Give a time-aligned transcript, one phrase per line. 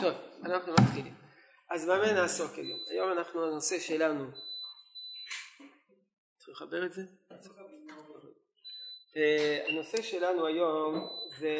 [0.00, 0.14] טוב,
[0.44, 1.14] אנחנו מתחילים.
[1.70, 2.78] אז במה נעסוק היום?
[2.90, 4.24] היום אנחנו, הנושא שלנו,
[6.38, 7.02] צריך לחבר את זה?
[9.16, 11.08] אה, הנושא שלנו היום
[11.38, 11.56] זה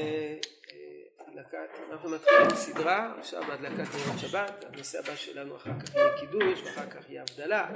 [1.39, 6.63] הדלקת, אנחנו מתחילים סדרה עכשיו בהדלקת נרות שבת, הנושא הבא שלנו אחר כך יהיה קידוש
[6.63, 7.71] ואחר כך יהיה הבדלה.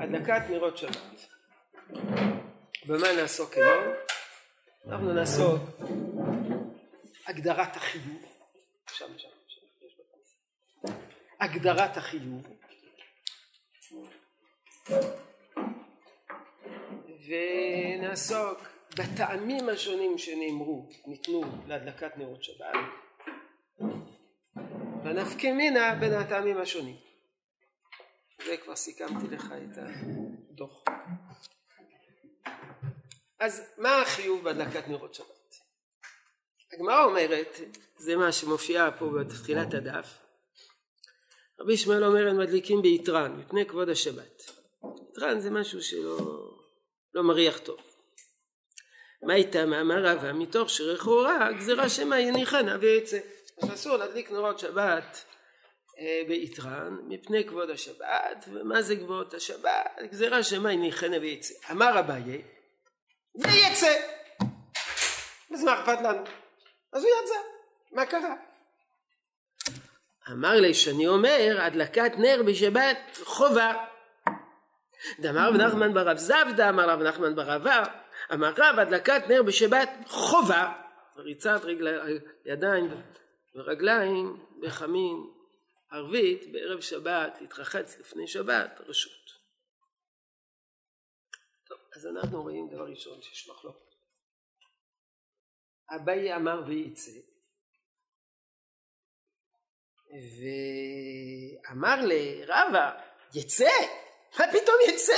[0.00, 1.26] הדלקת נרות שבת.
[2.86, 3.94] במה נעסוק היום?
[4.86, 5.60] אנחנו נעסוק
[7.26, 8.24] הגדרת החיוב
[8.86, 9.60] שם, שם, שם.
[11.40, 12.42] הגדרת החיוב
[17.28, 22.74] ונעסוק בטעמים השונים שנאמרו, ניתנו להדלקת נרות שבת
[25.04, 26.96] ונפקא מינה בין הטעמים השונים.
[28.46, 30.84] זה כבר סיכמתי לך את הדוח.
[33.40, 35.54] אז מה החיוב בהדלקת נרות שבת?
[36.72, 37.56] הגמרא אומרת,
[37.96, 40.18] זה מה שמופיע פה בתחילת הדף,
[41.60, 44.42] רבי ישמעאל אומר הם מדליקים ביתרן מפני כבוד השבת.
[45.10, 46.18] יתרן זה משהו שלא
[47.14, 47.89] לא מריח טוב.
[49.22, 53.18] מה איתה מאמר רבא מתוך שלכאורה גזירה שמא יניחנה ויצא.
[53.62, 55.24] אז אסור להדליק נורות שבת
[55.98, 61.54] אה, ביתרן מפני כבוד השבת ומה זה כבוד השבת גזירה שמא יניחנה ויצא.
[61.70, 62.42] אמר אביי
[63.34, 64.00] ויצא
[65.54, 66.24] אז מה אכפת לנו?
[66.92, 67.34] אז הוא יצא,
[67.92, 68.34] מה קרה?
[70.32, 73.72] אמר לי שאני אומר הדלקת נר בשבת חובה
[75.20, 77.84] דאמר רב נחמן ברב זבדה אמר רב נחמן ברבה
[78.32, 80.82] אמר רב הדלקת נר בשבת חובה
[81.16, 82.90] ריצת רגל, ידיים
[83.54, 85.16] ורגליים בחמין
[85.90, 89.30] ערבית בערב שבת להתרחץ לפני שבת רשות.
[91.68, 93.90] טוב אז אנחנו רואים דבר ראשון שיש מחלוקת.
[95.96, 97.10] אביי אמר וייצא
[101.70, 102.90] ואמר לרבה
[103.34, 103.70] יצא?
[104.38, 105.12] מה פתאום יצא?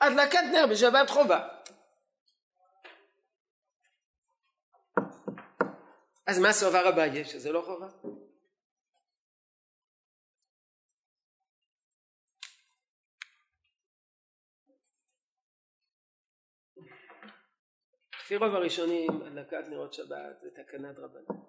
[0.00, 1.53] הדלקת נר בשבת חובה
[6.26, 7.88] אז מה סובר אביי שזה לא חובה
[18.24, 21.40] לפי רוב הראשונים הדלקת נרות שבת זה תקנת רבנן.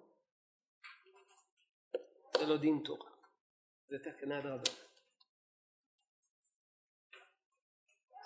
[2.38, 3.10] זה לא דין תורה,
[3.88, 4.86] זה תקנת רבנן.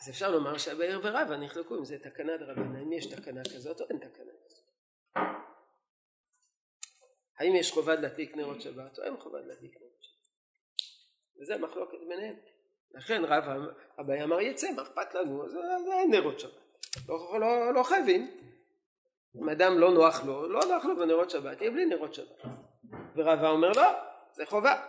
[0.01, 3.87] אז אפשר לומר שהבאר ורבא נחלקו אם זה תקנת רבנן, אם יש תקנה כזאת או
[3.91, 4.65] אין תקנה כזאת.
[7.41, 10.29] האם יש חובה להדליק נרות שבת או אין חובה להדליק נרות שבת.
[11.41, 12.37] וזה מחלוקת ביניהם.
[12.91, 13.45] לכן רב
[14.01, 15.45] אביי אמר יצא, מה אכפת לנו?
[15.45, 15.57] אז
[15.93, 16.61] אין נרות שבת.
[17.09, 18.41] לא, לא, לא חייבים.
[19.37, 22.43] אם אדם לא נוח לו, לא נוח לו בנרות שבת, יהיה בלי נרות שבת.
[23.17, 23.91] ורבה אומר לא,
[24.33, 24.87] זה חובה.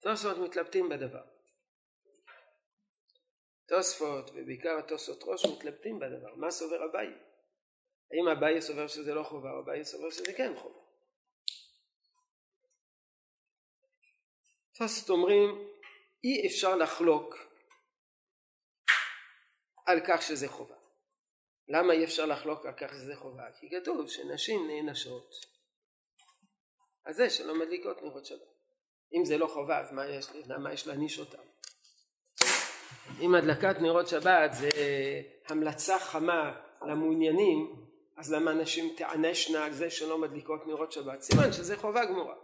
[0.00, 1.22] תוספות מתלבטים בדבר.
[3.68, 6.34] תוספות ובעיקר התוספות ראש מתלבטים בדבר.
[6.34, 7.27] מה סובר אביי?
[8.12, 10.80] האם אביי סובר שזה לא חובה או אביי סובר שזה כן חובה?
[14.74, 15.68] תוספות אומרים
[16.24, 17.36] אי אפשר לחלוק
[19.86, 20.74] על כך שזה חובה.
[21.68, 23.52] למה אי אפשר לחלוק על כך שזה חובה?
[23.60, 25.34] כי כתוב שנשים נענשות
[27.04, 28.58] על זה שלא מדליקות נרות שבת.
[29.14, 31.42] אם זה לא חובה אז מה יש, למה יש להעניש אותם?
[33.20, 34.68] אם הדלקת נרות שבת זה
[35.48, 37.87] המלצה חמה למעוניינים
[38.18, 41.20] אז למה נשים תענשנה על זה שלא מדליקות נרות שבת?
[41.20, 42.34] סימן שזה חובה גמורה.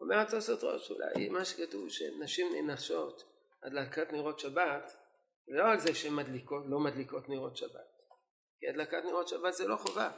[0.00, 3.24] אומר התוספות ראש אולי מה שכתוב שנשים נענשות
[3.62, 4.96] הדלקת נרות שבת
[5.48, 8.02] לא על זה שהן מדליקות, לא מדליקות נרות שבת.
[8.60, 10.10] כי הדלקת נרות שבת זה לא חובה.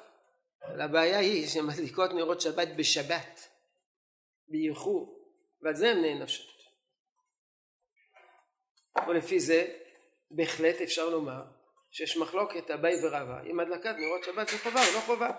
[0.63, 3.49] אבל הבעיה היא שהן מדליקות נרות שבת בשבת,
[4.49, 5.29] באיחור,
[5.63, 6.55] ועל זה הן נענשות.
[9.09, 9.79] ולפי זה
[10.31, 11.54] בהחלט אפשר לומר
[11.95, 13.43] שיש מחלוקת אביי ורבא.
[13.43, 15.31] אם הדלקת נרות שבת זה חובה או לא חובה.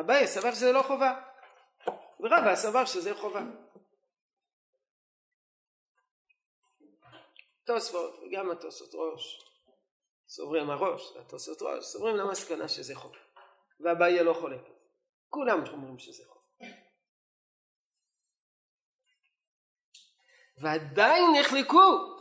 [0.00, 1.20] אביי סבר שזה לא חובה.
[2.20, 3.42] ורבא סבר שזה חובה.
[7.64, 9.44] תוספות וגם התוספות ראש.
[10.28, 13.16] סוברים הראש והתוספות ראש סוברים למסקנה שזה חוק
[13.80, 14.62] והבעיה לא חולק.
[15.28, 16.38] כולם אומרים שזה חוק
[20.58, 22.17] ועדיין נחלקו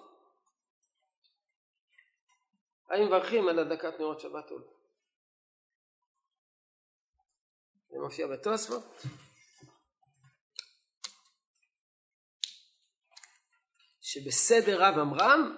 [2.89, 4.78] האם מברכים על הדקת נרות שבת או לא
[7.89, 8.84] זה מופיע בתוספות.
[14.01, 15.57] שבסדר רב עמרם,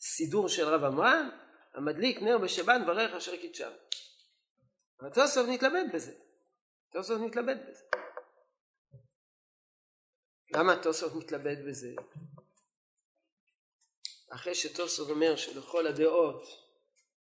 [0.00, 1.30] סידור של רב עמרם,
[1.74, 3.72] המדליק נר בשבת מברך אשר קידשם.
[5.00, 6.12] אבל תוספות מתלבט בזה.
[6.92, 7.84] תוספות מתלבט בזה.
[10.54, 11.88] למה תוספות מתלבט בזה?
[14.34, 16.42] אחרי שתוספות אומר שלכל הדעות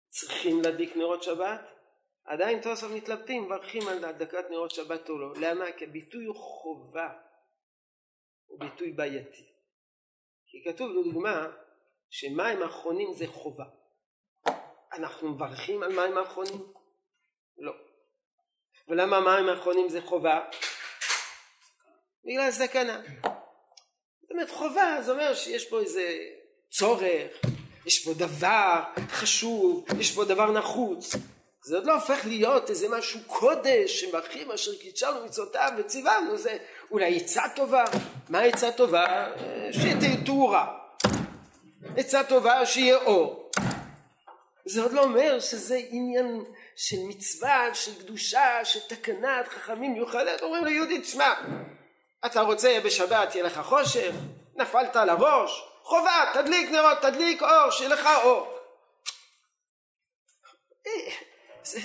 [0.08, 1.60] צריכים להדליק נרות שבת,
[2.24, 5.32] עדיין תוספות מתלבטים, מברכים על הדלקת נרות שבת או לא.
[5.40, 5.72] למה?
[5.72, 7.08] כי הביטוי הוא חובה,
[8.46, 9.52] הוא ביטוי בעייתי.
[10.46, 11.46] כי כתוב לדוגמה
[12.10, 13.64] שמים אחרונים זה חובה.
[14.92, 16.72] אנחנו מברכים על מים אחרונים?
[17.58, 17.72] לא.
[18.88, 20.50] ולמה מים אחרונים זה חובה?
[22.24, 23.02] בגלל סכנה.
[24.22, 26.30] זאת אומרת חובה זה אומר שיש פה איזה
[26.70, 27.30] צורך,
[27.86, 28.80] יש פה דבר
[29.10, 31.16] חשוב, יש פה דבר נחוץ.
[31.62, 36.56] זה עוד לא הופך להיות איזה משהו קודש שמברכים אשר קידשנו מצוותיו וציוונו זה
[36.90, 37.84] אולי עצה טובה
[38.28, 39.26] מה עצה טובה?
[39.72, 40.78] שתהיה תאורה
[41.96, 43.50] עצה טובה שיהיה אור
[44.64, 46.44] זה עוד לא אומר שזה עניין
[46.76, 51.34] של מצווה, של קדושה, של תקנת חכמים מיוחדת אומרים ליהודי תשמע
[52.26, 54.14] אתה רוצה בשבת יהיה לך חושך
[54.56, 58.58] נפלת על הראש חובה תדליק נרות תדליק אור שיהיה לך אור
[61.64, 61.80] זה,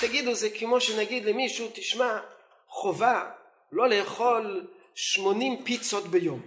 [0.00, 2.20] תגידו זה כמו שנגיד למישהו תשמע
[2.68, 3.30] חובה
[3.72, 6.42] לא לאכול שמונים פיצות ביום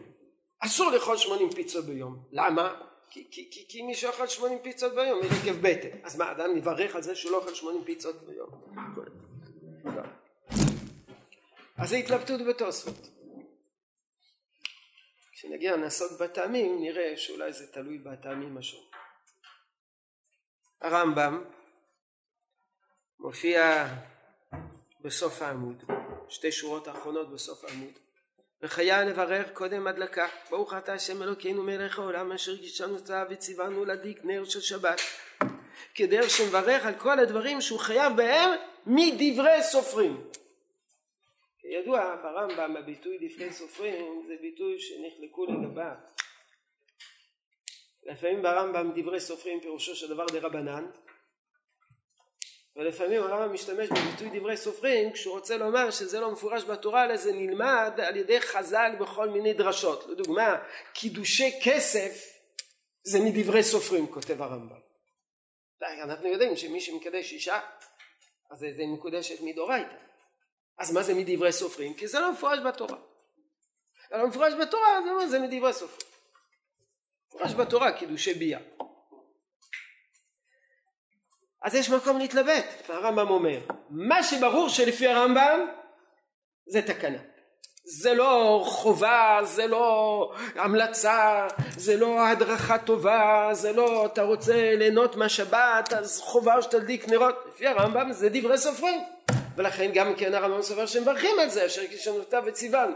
[0.60, 2.76] אסור לאכול שמונים פיצות ביום למה?
[3.10, 6.58] כי, כי, כי, כי מי שאוכל שמונים פיצות ביום יהיה עקב בטן אז מה אדם
[6.58, 8.50] יברך על זה שהוא לא אוכל שמונים פיצות ביום?
[9.86, 10.02] לא.
[11.78, 13.17] אז זה התלבטות בתוספות
[15.38, 18.88] כשנגיע לעסוק בטעמים נראה שאולי זה תלוי בטעמים השונים
[20.82, 21.44] הרמב"ם
[23.20, 23.88] מופיע
[25.02, 25.84] בסוף העמוד,
[26.30, 27.94] שתי שורות האחרונות בסוף העמוד.
[28.62, 34.20] וחיה נברך קודם הדלקה, ברוך אתה השם אלוקינו מלך העולם אשר גישנו צו וציוונו להדליק
[34.24, 35.02] נר של שבת,
[35.96, 38.50] כדרך שמברך על כל הדברים שהוא חייב בהם
[38.86, 40.30] מדברי סופרים.
[41.70, 45.96] כידוע ברמב"ם הביטוי דברי סופרים זה ביטוי שנחלקו לגביו.
[48.04, 50.92] לפעמים ברמב"ם דברי סופרים פירושו של דבר דרבנן
[52.76, 57.34] ולפעמים הרמב"ם משתמש בביטוי דברי סופרים כשהוא רוצה לומר שזה לא מפורש בתורה אלא זה
[57.34, 60.06] נלמד על ידי חז"ל בכל מיני דרשות.
[60.08, 62.40] לדוגמה קידושי כסף
[63.04, 64.80] זה מדברי סופרים כותב הרמב"ם.
[65.82, 67.60] אנחנו יודעים שמי שמקדש אישה
[68.52, 70.07] אז זה מקודשת מדאורייתא.
[70.80, 71.94] אז מה זה מדברי סופרים?
[71.94, 72.98] כי זה לא מפורש בתורה.
[74.10, 76.10] זה לא מפורש בתורה זה, מה זה מדברי סופרים.
[77.28, 78.60] מפורש בתורה קידושי ביה.
[81.64, 83.60] אז יש מקום להתלבט, הרמב"ם אומר,
[83.90, 85.60] מה שברור שלפי הרמב"ם
[86.68, 87.18] זה תקנה.
[87.90, 91.48] זה לא חובה, זה לא המלצה,
[91.78, 97.68] זה לא הדרכה טובה, זה לא אתה רוצה ליהנות מהשבת אז חובה שתדליק נרות, לפי
[97.68, 99.17] הרמב"ם זה דברי סופרים
[99.58, 102.96] ולכן גם כן הרמב"ם סובר שמברכים על זה אשר כישנותיו וציוונו.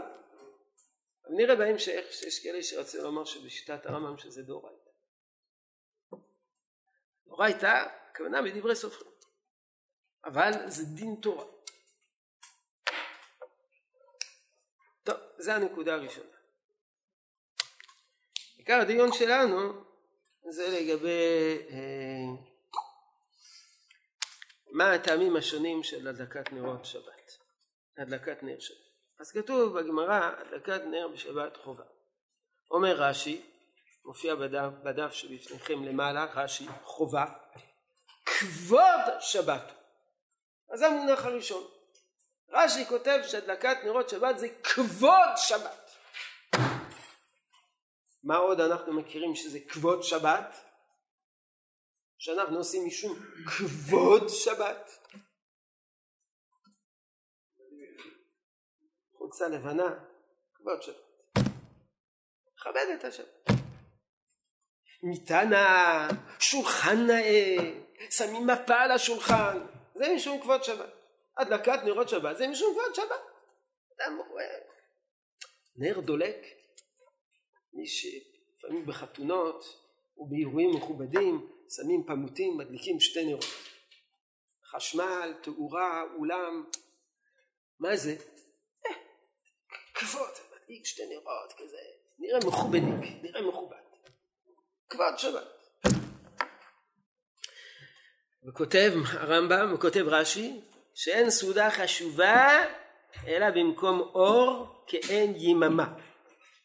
[1.30, 4.90] נראה בהמשך שיש כאלה שרוצים לומר שבשיטת הרמב"ם שזה דאורייתא.
[7.26, 9.12] דאורייתא הכוונה בדברי סופרים.
[10.24, 11.44] אבל זה דין תורה.
[15.02, 16.36] טוב, זה הנקודה הראשונה.
[18.56, 19.84] עיקר הדיון שלנו
[20.48, 22.51] זה לגבי אה,
[24.72, 27.32] מה הטעמים השונים של הדלקת נרות שבת,
[27.98, 28.76] הדלקת נר שבת.
[29.20, 31.84] אז כתוב בגמרא הדלקת נר בשבת חובה.
[32.70, 33.42] אומר רש"י,
[34.04, 37.24] מופיע בדף, בדף שבפניכם למעלה, רש"י, חובה,
[38.24, 39.72] כבוד שבת.
[40.72, 41.64] אז זה המונח הראשון.
[42.50, 45.90] רש"י כותב שהדלקת נרות שבת זה כבוד שבת.
[48.24, 50.71] מה עוד אנחנו מכירים שזה כבוד שבת?
[52.24, 54.90] שאנחנו עושים משום כבוד שבת.
[59.18, 60.04] חולצה לבנה,
[60.54, 60.96] כבוד שבת.
[62.56, 63.48] כבד את השבת.
[65.02, 67.56] מיטה נאה, שולחן נאה,
[68.10, 70.92] שמים מפה על השולחן, זה משום כבוד שבת.
[71.38, 73.22] הדלקת נרות שבת זה משום כבוד שבת.
[73.96, 74.58] אדם רואה,
[75.76, 76.36] נר דולק,
[77.72, 79.64] מי שלפעמים בחתונות
[80.16, 83.44] ובאירועים מכובדים שמים פמוטים, מדליקים שתי נרות.
[84.64, 86.64] חשמל, תאורה, אולם,
[87.80, 88.16] מה זה?
[88.86, 88.92] אה,
[89.94, 91.78] כבוד, מדליק שתי נרות כזה,
[92.18, 93.76] נראה מכובדיק, נראה מכובד.
[94.88, 95.46] כבוד שבת.
[98.48, 100.60] וכותב הרמב"ם, וכותב רש"י,
[100.94, 102.64] שאין סעודה חשובה
[103.26, 105.94] אלא במקום אור כאין יממה.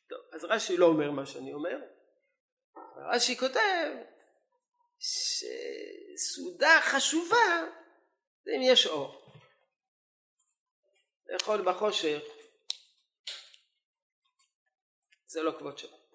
[0.10, 1.78] טוב, אז רש"י לא אומר מה שאני אומר,
[2.98, 4.17] רש"י כותב
[5.00, 7.64] שסעודה חשובה
[8.44, 9.32] זה אם יש אור.
[11.26, 12.22] לאכול בחושך
[15.28, 16.14] זה לא כבוד שבת.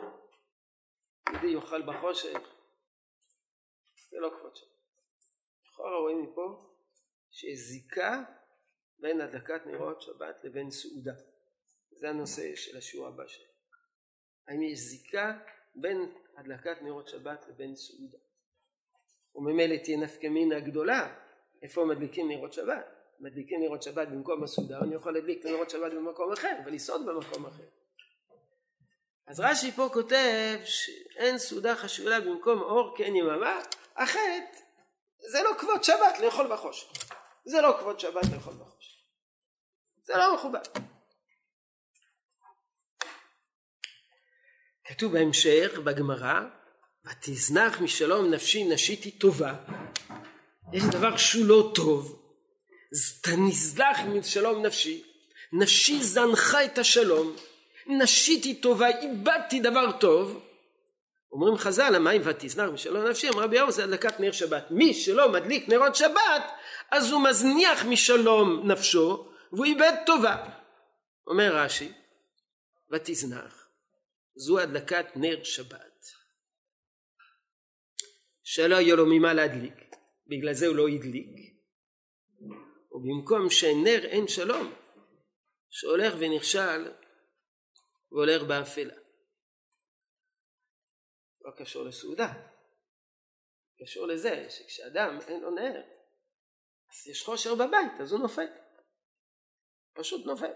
[1.32, 2.38] יהודי יאכל בחושך
[4.10, 4.68] זה לא כבוד שבת.
[5.66, 6.74] לכאורה רואים מפה
[7.30, 8.22] שיש זיקה
[8.98, 11.12] בין הדלקת נרות שבת לבין סעודה.
[11.90, 13.46] זה הנושא של השיעור הבא שלי.
[14.48, 15.38] האם יש זיקה
[15.74, 18.18] בין הדלקת נרות שבת לבין סעודה?
[19.34, 21.14] וממילא תהיה נפקא מינה גדולה
[21.62, 22.86] איפה מדליקים נרות שבת.
[23.20, 27.64] מדליקים נרות שבת במקום הסעודה, אני יכול להדליק נרות שבת במקום אחר ולסעוד במקום אחר.
[29.26, 33.60] אז רש"י פה כותב שאין סעודה חשולה במקום אור כן יממה,
[33.96, 34.58] החטא
[35.30, 37.14] זה לא כבוד שבת לאכול בחושך.
[37.44, 38.92] זה לא כבוד שבת לאכול בחושך.
[40.02, 40.60] זה לא מכובד.
[44.84, 46.40] כתוב בהמשך בגמרא
[47.06, 49.54] ותזנח משלום נפשי נשיתי טובה.
[50.72, 52.22] יש דבר שהוא לא טוב.
[53.22, 55.02] תנזלח משלום נפשי
[55.52, 57.36] נפשי זנחה את השלום
[57.86, 60.42] נשיתי טובה איבדתי דבר טוב.
[61.32, 65.68] אומרים חז"ל המים ותזנח משלום נפשי אמר רבי זה הדלקת נר שבת מי שלא מדליק
[65.68, 66.42] נרות שבת
[66.90, 70.36] אז הוא מזניח משלום נפשו והוא איבד טובה.
[71.26, 71.92] אומר רש"י
[72.90, 73.68] ותזנח
[74.36, 75.91] זו הדלקת נר שבת
[78.54, 79.74] שלא יהיה לו ממה להדליק.
[80.26, 81.28] בגלל זה הוא לא הדליק.
[82.92, 84.72] ובמקום שנר אין שלום
[85.70, 86.92] שהולך ונכשל
[88.10, 88.94] והולך באפלה.
[91.40, 92.32] לא קשור לסעודה.
[93.82, 95.82] קשור לזה שכשאדם אין לו נר
[96.90, 98.46] אז יש חושר בבית אז הוא נופל.
[99.94, 100.52] פשוט נופל.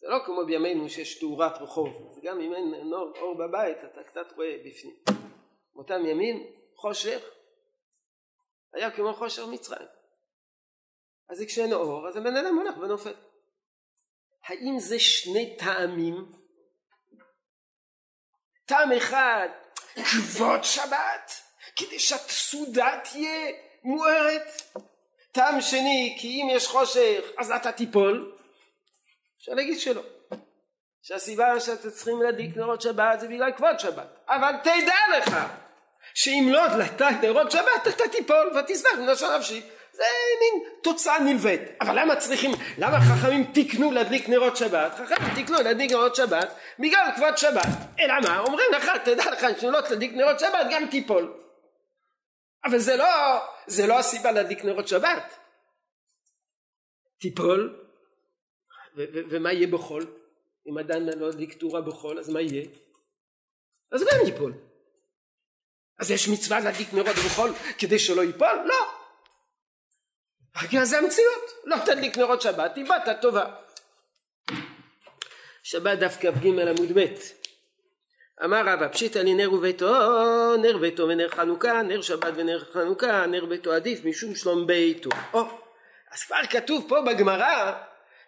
[0.00, 2.08] זה לא כמו בימינו שיש תאורת רחוב.
[2.10, 4.96] אז גם אם אין אור, אור בבית אתה קצת רואה בפנים.
[5.74, 7.22] באותם ימים חושך.
[8.72, 9.88] היה כמו חושר מצרים.
[11.28, 13.14] אז כשאין אור אז הבן אדם הולך ונופל.
[14.44, 16.32] האם זה שני טעמים?
[18.64, 19.48] טעם אחד
[19.94, 21.32] כבוד שבת
[21.76, 23.52] כדי שהסעודה תהיה
[23.84, 24.62] מוארת.
[25.32, 28.36] טעם שני כי אם יש חושך אז אתה תיפול.
[29.38, 30.02] אפשר להגיד שלא.
[31.02, 34.08] שהסיבה שאתם צריכים להדליק נרות שבת זה בגלל כבוד שבת.
[34.28, 35.36] אבל תדע לך
[36.14, 39.62] שאם לא הדלקת נרות שבת אתה תיפול ותסלח מנשוא נפשי.
[39.92, 40.04] זה
[40.40, 41.60] מין תוצאה נלווית.
[41.80, 44.92] אבל למה צריכים למה חכמים תיקנו להדליק נרות שבת?
[44.94, 47.68] חכמים תיקנו להדליק נרות שבת בגלל כבוד שבת.
[48.00, 48.38] אלא מה?
[48.38, 51.34] אומרים לך תדע לך שאם לא תדליק נרות שבת גם תיפול.
[52.64, 53.06] אבל זה לא
[53.66, 55.36] זה לא הסיבה להדליק נרות שבת.
[57.20, 57.80] תיפול?
[59.30, 60.06] ומה יהיה בחול?
[60.68, 62.64] אם עדיין לא הדליק תאורה בחול אז מה יהיה?
[63.92, 64.69] אז גם ייפול
[66.00, 68.64] אז יש מצווה להדליק נרות בחול כדי שלא ייפול?
[68.64, 68.86] לא.
[70.84, 71.50] זה המציאות.
[71.64, 73.44] לא תדליק נרות שבת, איבדת טובה.
[75.62, 77.04] שבת דף כ"ג עמוד ב'
[78.44, 83.44] אמר רבא פשיטא לי נר וביתו נר ביתו ונר חנוכה נר שבת ונר חנוכה נר
[83.44, 85.40] ביתו עדיף משום שלום ביתו או
[86.12, 87.72] אז כבר כתוב פה בגמרא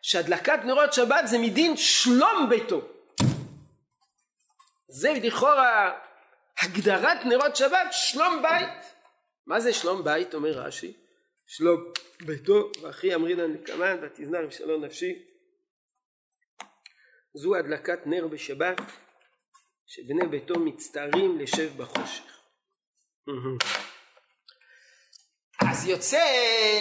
[0.03, 2.81] שהדלקת נרות שבת זה מדין שלום ביתו
[4.89, 5.93] זה לכאורה
[6.59, 8.95] הגדרת נרות שבת שלום בית.
[9.47, 10.93] מה זה שלום בית אומר רש"י?
[11.47, 11.93] שלום
[12.27, 15.23] ביתו ואחי אמרינן לקמן ותזנר ושלום נפשי.
[17.35, 18.81] זו הדלקת נר בשבת
[19.87, 22.41] שבני ביתו מצטערים לשב בחושך.
[25.61, 26.25] אז יוצא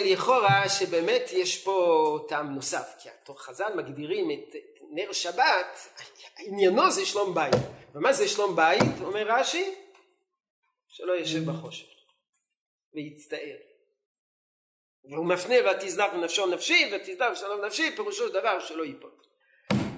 [0.04, 5.88] לכאורה שבאמת יש פה טעם נוסף כי חז"ל מגדירים את נר שבת
[6.38, 7.54] עניינו זה שלום בית.
[7.94, 9.00] ומה זה שלום בית?
[9.00, 9.74] אומר רש"י
[10.88, 11.86] שלא ישב בחושך
[12.94, 13.56] ויצטער.
[15.04, 19.10] והוא מפנה ותזנח נפשו נפשי ותזנח שלום נפשי פירושו של דבר שלא ייפול.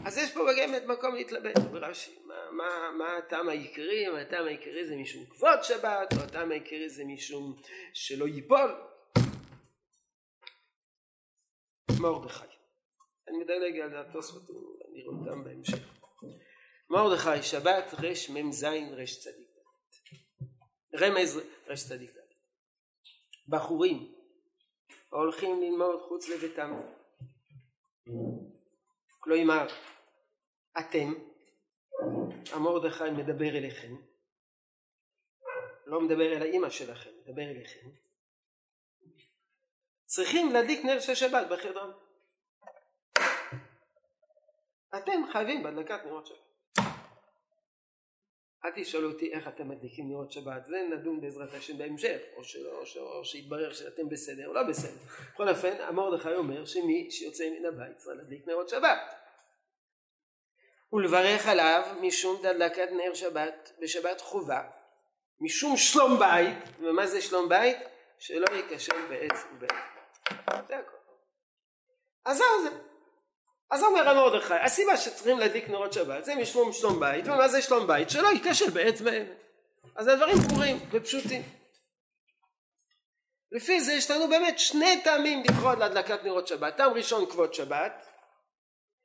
[0.07, 1.59] אז יש פה באמת מקום להתלבט.
[1.59, 4.09] ברש"י מה, מה, מה הטעם העיקרי?
[4.09, 7.57] מה הטעם העיקרי זה משום כבוד שבת או הטעם העיקרי זה משום
[7.95, 8.75] שלא ייפול?
[12.01, 12.54] מרדכי
[13.35, 14.43] אני מדלג על התוספות
[14.93, 15.79] נראה אותם בהמשך.
[16.91, 17.43] מרדכי?
[17.43, 19.49] שבת רמ"ז רצדיק
[20.95, 22.11] רמז רצדיק
[23.49, 24.15] בחורים
[25.11, 26.81] הולכים ללמוד חוץ לביתם.
[29.21, 29.67] כלומר
[30.79, 31.15] אתם
[32.53, 33.95] המרדכי מדבר אליכם
[35.87, 37.89] לא מדבר אל האימא שלכם מדבר אליכם
[40.05, 42.04] צריכים להדליק נר של שבת בחדרם.
[44.97, 46.39] אתם חייבים בהדלקת נרות שבת.
[48.65, 52.79] אל תשאלו אותי איך אתם מדליקים נרות שבת, זה נדון בעזרת השם בהמשך, או, שלא,
[52.79, 54.99] או, שלא, או שיתברר שאתם בסדר או לא בסדר.
[55.35, 58.99] בכל אופן, המרדכי אומר שמי שיוצא מן הבית צריך להדליק נרות שבת.
[60.93, 64.63] ולברך עליו משום דלקת נר שבת בשבת חובה,
[65.41, 67.77] משום שלום בית, ומה זה שלום בית?
[68.19, 69.75] שלא ייכשל בעץ ובעץ.
[70.69, 70.97] זה הכל.
[72.25, 72.94] אז זהו זה.
[73.75, 77.87] אז אומר המרדכי, הסיבה שצריכים להדליק נרות שבת זה משמום שלום בית, ומה זה שלום
[77.87, 78.11] בית?
[78.11, 79.33] שלא ייכשל בעץ ואבן.
[79.97, 81.43] אז הדברים ברורים ופשוטים.
[83.53, 86.77] לפי זה יש לנו באמת שני טעמים לכבוד להדלקת נרות שבת.
[86.77, 88.07] טעם ראשון כבוד שבת,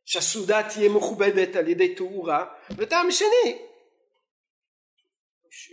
[0.06, 2.46] שהסעודה תהיה מכובדת על ידי תאורה,
[2.78, 3.60] וטעם שני,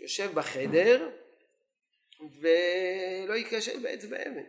[0.03, 1.09] יושב בחדר
[2.41, 4.45] ולא ייכשל בעץ ואבן.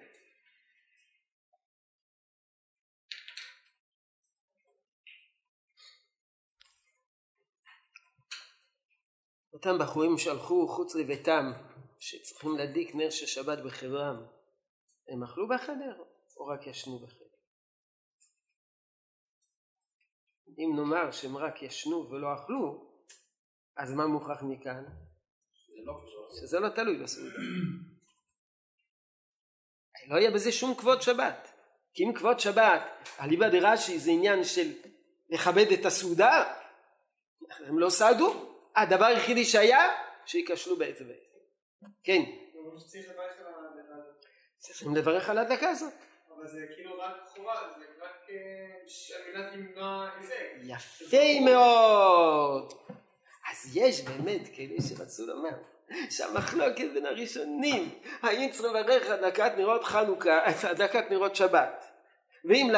[9.57, 11.51] אותם בחורים שהלכו חוץ לביתם,
[11.99, 14.15] שצריכים להדליק נר של שבת בחברם,
[15.09, 16.03] הם אכלו בחדר
[16.37, 17.25] או רק ישנו בחדר?
[20.59, 22.91] אם נאמר שהם רק ישנו ולא אכלו,
[23.77, 24.83] אז מה מוכרח מכאן?
[26.39, 27.35] שזה לא תלוי בסעודה.
[30.07, 31.51] לא יהיה בזה שום כבוד שבת.
[31.93, 32.81] כי אם כבוד שבת,
[33.19, 34.71] אליבא דרש"י זה עניין של
[35.29, 36.53] לכבד את הסעודה,
[37.67, 38.46] הם לא סעדו.
[38.77, 39.89] הדבר היחידי שהיה,
[40.25, 41.17] שייכשלו בעץ ובעץ.
[42.03, 42.21] כן.
[44.57, 45.93] צריכים לברך על ההדלקה הזאת.
[46.35, 48.27] אבל זה כאילו רק חובה, זה רק
[49.15, 50.35] על מנת למנוע היזק.
[50.63, 52.73] יפה מאוד.
[53.51, 55.57] אז יש באמת כאלה שרצו לומר
[56.09, 61.85] שהמחלוקת בין הראשונים, האם צריכים לברך הדלקת נרות חנוכה, הדלקת נרות שבת,
[62.45, 62.69] ואם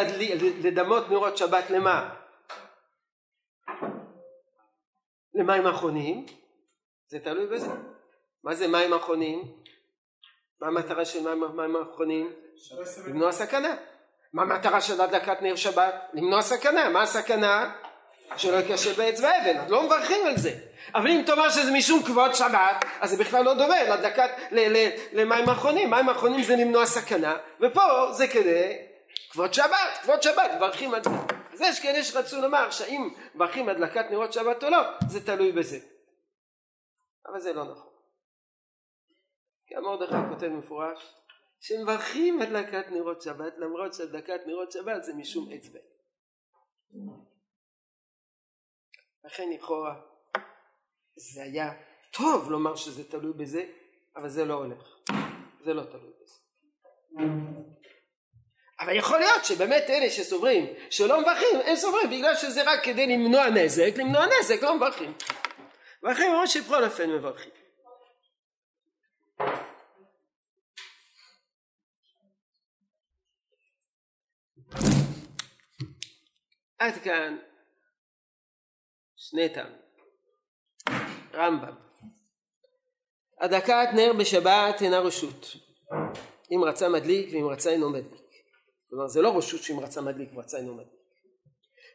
[0.63, 2.18] לדמות נרות שבת למה?
[5.39, 6.25] למים אחרונים,
[7.07, 7.71] זה תלוי בזה.
[8.43, 9.43] מה זה מים אחרונים?
[10.61, 12.31] מה המטרה של מים אחרונים?
[13.07, 13.75] למנוע סכנה.
[14.33, 15.95] מה המטרה של הדלקת נר שבת?
[16.13, 16.89] למנוע סכנה.
[16.89, 17.71] מה הסכנה?
[18.37, 19.57] שלא יקשר בעץ ואבן.
[19.57, 20.51] אז לא מברכים על זה.
[20.95, 24.29] אבל אם תאמר שזה משום כבוד שבת, אז זה בכלל לא דומה להדלקת,
[25.13, 25.89] למים אחרונים.
[25.89, 28.88] מים אחרונים זה למנוע סכנה, ופה זה כדי
[29.31, 29.99] כבוד שבת.
[30.03, 31.09] כבוד שבת, מברכים על זה.
[31.53, 34.77] אז יש כאלה שרצו לומר שהאם מברכים הדלקת נרות שבת או לא,
[35.09, 35.79] זה תלוי בזה.
[37.25, 37.93] אבל זה לא נכון.
[39.67, 41.15] כי המרדכי כותב מפורש
[41.59, 45.79] שמברכים הדלקת נרות שבת למרות שהדלקת נרות שבת זה משום אצבע.
[49.23, 50.01] לכן לכאורה
[51.15, 51.71] זה היה
[52.11, 53.65] טוב לומר שזה תלוי בזה,
[54.15, 54.97] אבל זה לא הולך.
[55.63, 56.39] זה לא תלוי בזה.
[58.79, 63.49] אבל יכול להיות שבאמת אלה שסוברים שלא מברכים, הם סוברים בגלל שזה רק כדי למנוע
[63.49, 65.13] נזק, למנוע נזק לא מברכים.
[66.03, 67.51] ואחרים אומרים שבכל אופן מברכים.
[76.79, 77.37] עד כאן
[79.15, 79.79] שני טעמים.
[81.33, 81.75] רמב"ם
[83.41, 85.55] הדקת נר בשבת אינה רשות
[86.51, 88.28] אם רצה מדליק ואם רצה אינו מדליק
[88.89, 90.99] כלומר זה לא רשות שאם רצה מדליק ורצה אינו מדליק.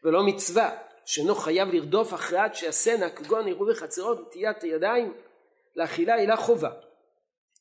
[0.05, 5.15] ולא מצווה שאינו חייב לרדוף אחרי עד שיעשנה כגון עירובי חצרות ונטיית הידיים
[5.77, 6.71] לאכילה היא לה חובה.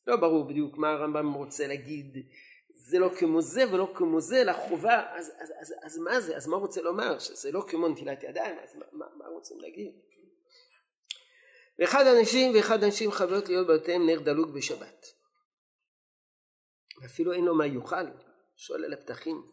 [0.08, 2.17] לא ברור בדיוק מה הרמב"ם רוצה להגיד.
[2.76, 6.38] זה לא כמו זה ולא כמו זה לחובה אז, אז, אז, אז מה זה?
[6.38, 7.19] אז מה רוצה לומר?
[7.19, 9.91] שזה לא כמו נטילת ידיים אז מה, מה, מה רוצים להגיד?
[11.80, 15.06] ואחד האנשים ואחד האנשים חייבות להיות בבתיהם נר דלוק בשבת.
[17.02, 18.06] ואפילו אין לו מה יאכל
[18.67, 19.52] שואל על הפתחים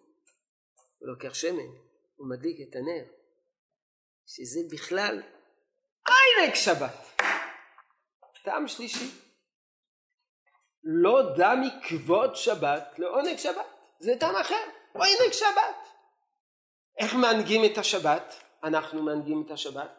[1.02, 1.70] ולוקח שמן
[2.18, 3.04] ומדליק את הנר
[4.26, 5.22] שזה בכלל
[6.06, 7.22] עיירק שבת.
[8.44, 9.10] טעם שלישי
[10.82, 13.66] לא דע מכבוד שבת לעונג שבת.
[13.98, 15.88] זה טעם אחר עונג שבת.
[16.98, 18.34] איך מנהגים את השבת?
[18.64, 19.90] אנחנו מנהגים את השבת.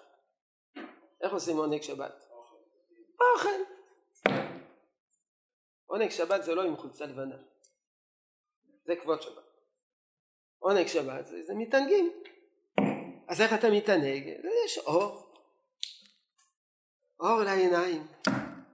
[1.21, 2.24] איך עושים עונג שבת?
[3.21, 3.50] אוכל.
[5.86, 7.51] עונג שבת זה לא עם חולצה לבנה
[8.86, 9.52] זה כבוד שבת.
[10.60, 12.24] עונג שבת זה, זה מתענגים.
[13.28, 14.28] אז איך אתה מתענג?
[14.65, 15.34] יש אור.
[17.20, 18.08] אור לעיניים.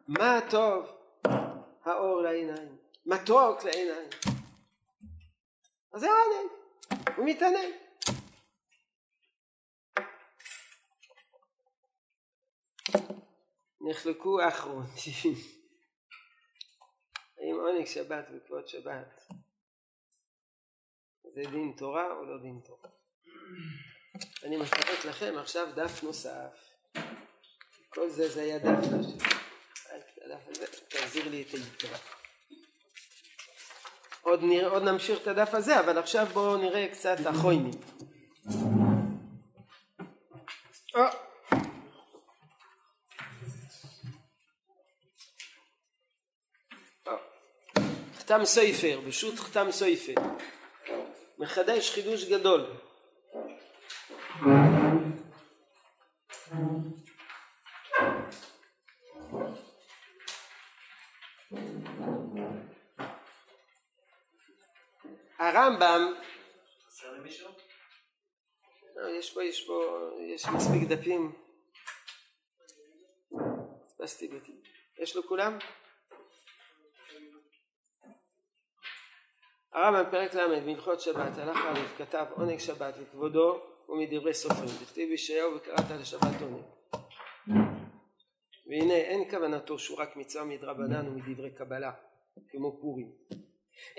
[0.08, 0.86] מה טוב
[1.84, 2.78] האור לעיניים.
[3.06, 4.10] מתוק לעיניים.
[5.94, 6.52] אז זה עונג.
[7.18, 7.74] הוא מתענג.
[13.82, 15.36] נחלקו האחרונים.
[17.38, 19.28] האם עונג שבת וכבוד שבת
[21.38, 22.90] זה דין תורה או לא דין תורה.
[24.44, 26.70] אני מפרט לכם עכשיו דף נוסף.
[27.90, 29.38] כל זה זה היה דף נוסף.
[30.26, 31.98] הדף הזה, תחזיר לי את היתרה.
[34.22, 37.80] עוד, נראה, עוד נמשיך את הדף הזה, אבל עכשיו בואו נראה קצת החוינים.
[48.18, 50.14] חתם סופר, בשו"ת חתם סופר,
[51.38, 52.66] מחדש חידוש גדול.
[65.40, 66.14] הרמב"ם
[68.96, 71.32] לא, יש פה, יש פה, יש מספיק דפים.
[75.00, 75.24] יש לו
[79.78, 85.56] הרמב"ם פרק ל' בהלכות שבת הלך א' כתב עונג שבת לכבודו ומדברי סופרים דכתיב בישעיהו
[85.56, 86.64] וקראת לשבת עונג.
[88.68, 91.92] והנה אין כוונתו שהוא רק מצווה מדרבנן ומדברי קבלה
[92.50, 93.12] כמו פורים.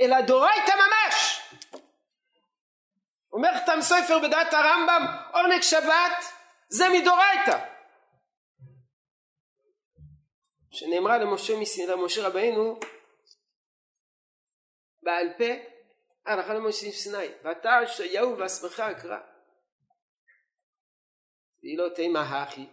[0.00, 1.42] אלא דורייתא ממש!
[3.32, 6.24] אומר חתם סופר בדעת הרמב"ם עונג שבת
[6.68, 7.58] זה מדורייתא
[10.70, 11.52] שנאמרה למשה,
[11.88, 12.78] למשה רבינו
[15.08, 15.44] בעל פה
[16.26, 19.18] הלכה למשה סיני ואתה ישעיהו ואסמך אקרא.
[21.62, 22.66] והיא לא תימה הכי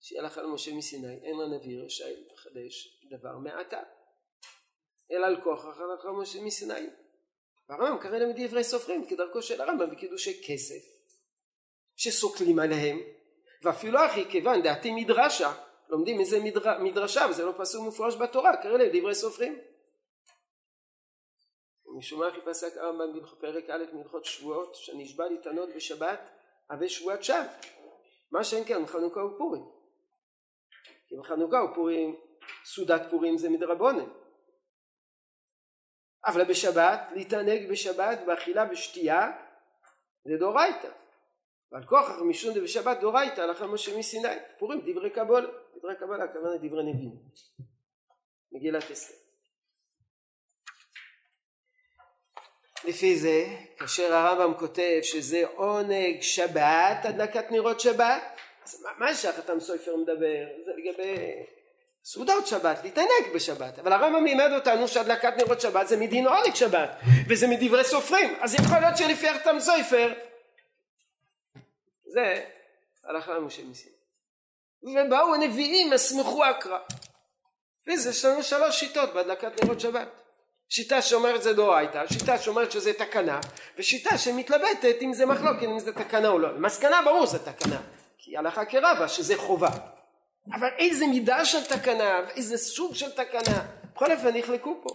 [0.00, 3.80] שהלכה למשה מסיני אין לנביא רשאי לחדש דבר מעתה.
[5.12, 6.86] אלא על כוחך הלכה למשה מסיני
[7.68, 10.82] והרמב"ם קרא להם דברי סופרים כדרכו של הרמב"ם בקידושי כסף
[11.96, 13.00] שסוקלים עליהם.
[13.62, 15.52] ואפילו אחי כיוון דעתי מדרשה
[15.88, 19.69] לומדים איזה מדר, מדרשה וזה לא פסוק מפורש בתורה קרא להם דברי סופרים
[21.96, 26.20] משום מה פסק הרמב"ם בפרק א' מהלכות שבועות שנשבע להתענות בשבת
[26.70, 27.38] הווה שבועת שווא.
[28.32, 29.62] מה שאין כן חנוכה ופורים.
[31.08, 32.16] כי בחנוכה ופורים
[32.64, 34.08] סעודת פורים זה מדרבונן.
[36.26, 39.30] אבל בשבת להתענג בשבת באכילה ושתייה
[40.24, 40.90] זה דאורייתא.
[41.72, 44.28] ועל כוח משון דבשבת דאורייתא הלכה משה מסיני.
[44.58, 47.18] פורים דברי קבולה דברי קבלה הכוונה דברי נביאים.
[48.52, 49.29] מגילת אסתר
[52.84, 53.46] לפי זה,
[53.78, 58.22] כאשר הרמב"ם כותב שזה עונג שבת, הדלקת נרות שבת,
[58.64, 60.46] אז מה, מה שהחתם סופר מדבר?
[60.64, 61.16] זה לגבי
[62.04, 63.78] סעודות שבת, להתענג בשבת.
[63.78, 66.90] אבל הרמב"ם לימד אותנו שהדלקת נרות שבת זה מדין עונג שבת,
[67.28, 68.34] וזה מדברי סופרים.
[68.40, 70.12] אז יכול להיות שלפי החתם סופר,
[72.06, 72.44] זה
[73.04, 73.92] הלכה למשה מסים.
[74.82, 76.78] ובאו הנביאים, הסמכו אקרא.
[77.88, 80.19] וזה, יש לנו שלוש שיטות בהדלקת נרות שבת.
[80.72, 83.40] שיטה שאומרת זה דאורייתא, שיטה שאומרת שזה תקנה,
[83.78, 86.58] ושיטה שמתלבטת אם זה מחלוקת אם זה תקנה או לא.
[86.58, 87.82] מסקנה ברור זה תקנה,
[88.18, 89.70] כי הלכה כרבה שזה חובה.
[90.52, 94.90] אבל איזה מידה של תקנה ואיזה סוג של תקנה, בכל אופן נחלקו פה.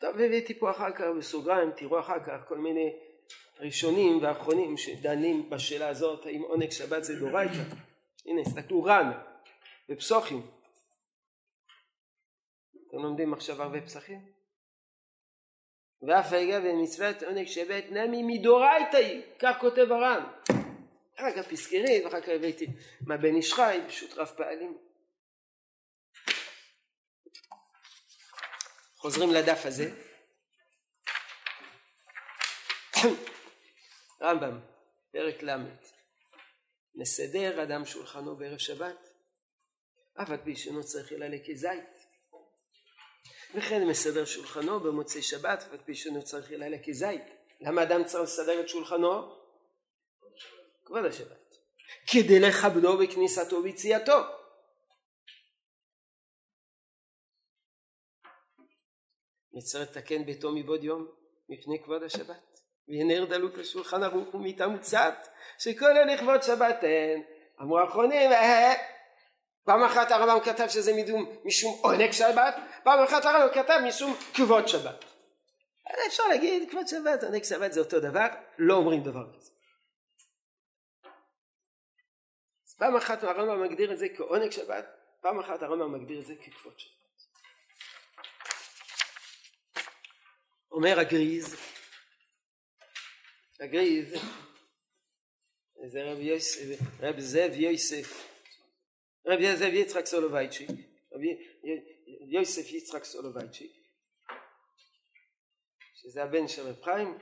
[0.00, 2.92] טוב, והבאתי פה אחר כך בסוגריים, תראו אחר כך כל מיני
[3.60, 7.62] ראשונים ואחרונים שדנים בשאלה הזאת, האם עונג שבת זה דאורייתא.
[8.26, 9.12] הנה, הסתכלו ר"ן
[9.88, 10.53] בפסוחים,
[12.94, 14.32] אתם לומדים עכשיו הרבה פסחים?
[16.02, 20.24] ואף הגע במצוות עונג שבת נמי מדורייתא היא, כך כותב הר"ן.
[21.16, 22.66] אחר כך פסקי ואחר כך הבאתי
[23.06, 24.78] מה בן איש חי, פשוט רב פעלים.
[28.96, 29.90] חוזרים לדף הזה.
[34.22, 34.60] רמב"ם,
[35.12, 35.50] פרק ל'
[36.94, 39.10] מסדר אדם שולחנו בערב שבת,
[40.22, 41.93] אף על פי שאינו צריך אלא לכזית.
[43.54, 47.22] וכן מסדר שולחנו במוצאי שבת ועל פי שאינו צריך אלא כזית.
[47.60, 49.34] למה אדם צריך לסדר את שולחנו?
[50.84, 51.56] כבוד השבת.
[52.06, 54.18] כדי לכבדו בכניסתו וביציאתו.
[59.52, 61.08] נצטרך לתקן ביתו מבעוד יום
[61.48, 62.60] מפני כבוד השבת.
[62.88, 65.14] והנה דלוק לשולחן ערוך ומיתה מוצת
[65.58, 67.22] שכל אלה לכבוד שבת אין.
[67.60, 68.30] אמרו האחרונים
[69.64, 74.68] פעם אחת הרמב"ם כתב שזה מדום, משום עונג שבת, פעם אחת הרמב"ם כתב משום כבוד
[74.68, 75.04] שבת.
[76.06, 78.26] אפשר להגיד כבוד שבת, עונג שבת זה אותו דבר,
[78.58, 79.50] לא אומרים דבר כזה.
[82.68, 84.86] אז פעם אחת הרמב"ם מגדיר את זה כעונג שבת,
[85.20, 86.92] פעם אחת הרמב"ם מגדיר את זה ככבוד שבת.
[90.70, 91.56] אומר הגריז,
[93.60, 94.14] הגריז
[95.86, 96.60] זה רב, יוסף,
[97.00, 98.33] רב זאב יוסף
[99.26, 99.40] רב
[99.72, 100.70] יצחק סולובייצ'יק,
[101.12, 101.20] רב
[102.28, 103.72] יוסף יצחק סולובייצ'יק,
[105.94, 107.18] שזה הבן של רב חיים,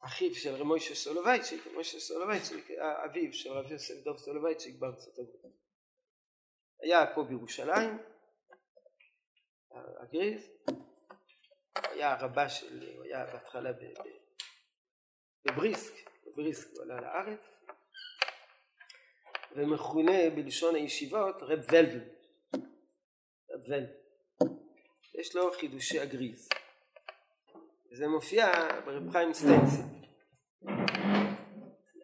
[0.00, 2.70] אחיו של רב מוישה סולובייצ'יק, מוישה סולובייצ'יק,
[3.04, 5.56] אביו של רב יוסף דוב סולובייצ'יק בארצות הברית.
[6.82, 7.98] היה פה בירושלים,
[10.02, 10.50] הגרי"ז,
[11.74, 13.70] היה הרבה של, הוא היה בהתחלה
[15.44, 15.94] בבריסק,
[16.26, 17.40] בבריסק הוא עלה לארץ,
[19.56, 22.00] ומכונה בלשון הישיבות רב וולוול,
[23.50, 23.86] רב וולוול.
[25.14, 26.48] יש לו חידושי הגרי"ז.
[27.92, 28.46] וזה מופיע
[28.84, 29.84] ברב חיים סטנסיל.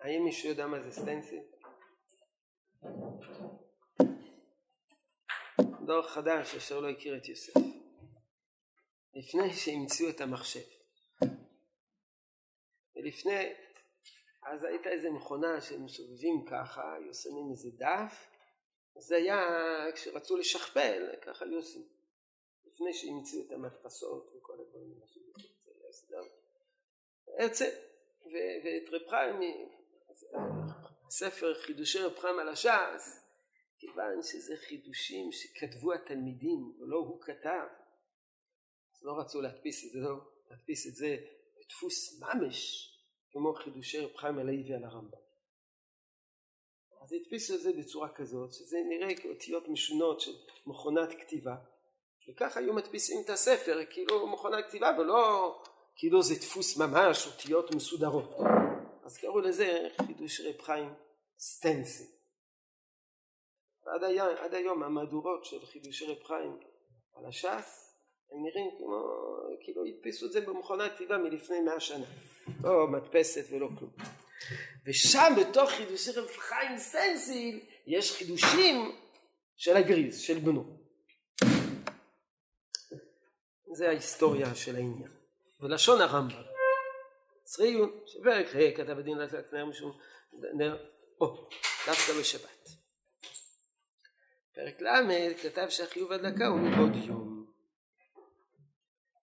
[0.01, 1.43] האם מישהו יודע מה זה סטנסיל?
[5.87, 7.53] דור חדש אשר לא הכיר את יוסף.
[9.15, 10.61] לפני שהמציאו את המחשב.
[12.97, 13.53] ולפני,
[14.47, 18.31] אז הייתה איזה מכונה שמסובבים ככה, היו שמים איזה דף,
[18.99, 19.41] זה היה
[19.95, 21.83] כשרצו לשכפל, ככה היו עושים.
[22.67, 25.07] לפני שהמציאו את המדפסות וכל הדברים האלה.
[27.39, 27.71] הרצל
[28.33, 29.41] ואת רב חיים,
[31.11, 33.27] ספר חידושי רב חיים על הש"ס,
[33.79, 37.67] כיוון שזה חידושים שכתבו התלמידים ולא הוא כתב,
[38.95, 40.17] אז לא רצו להדפיס את זה, לא,
[40.51, 41.17] להדפיס את זה
[41.59, 42.93] בדפוס ממש
[43.37, 45.19] כמו חידושי רב חיים הלוי על הרמב"ם.
[47.03, 50.33] אז הדפיסו את זה בצורה כזאת שזה נראה כאותיות משונות של
[50.67, 51.57] מכונת כתיבה
[52.29, 55.63] וככה היו מדפיסים את הספר כאילו מכונת כתיבה ולא
[55.97, 58.31] כאילו זה דפוס ממש אותיות מסודרות
[59.05, 60.95] אז קראו לזה חידוש רב חיים
[61.39, 62.05] סטנסי
[63.87, 66.59] ועד היום, עד היום המהדורות של חידושי רב חיים
[67.15, 67.86] על הש"ס
[68.33, 69.03] הם נראים כמו
[69.61, 72.07] כאילו הדפיסו את זה במכונת כתיבה מלפני מאה שנה
[72.65, 73.91] לא מדפסת ולא כלום
[74.87, 78.93] ושם בתוך חידושי רב חיים סטנסיל יש חידושים
[79.57, 80.77] של הגרי"ז, של בנו
[83.77, 85.11] זה ההיסטוריה של העניין
[85.61, 86.43] ולשון הרמב"ם.
[87.45, 89.99] צריון שפרק ה' כתב הדין לתת נר משום
[90.55, 90.77] נר,
[91.21, 91.49] או,
[91.87, 92.69] דווקא בשבת.
[94.55, 97.26] פרק ל' כתב שהחיוב הדלקה הוא מבעוד יום.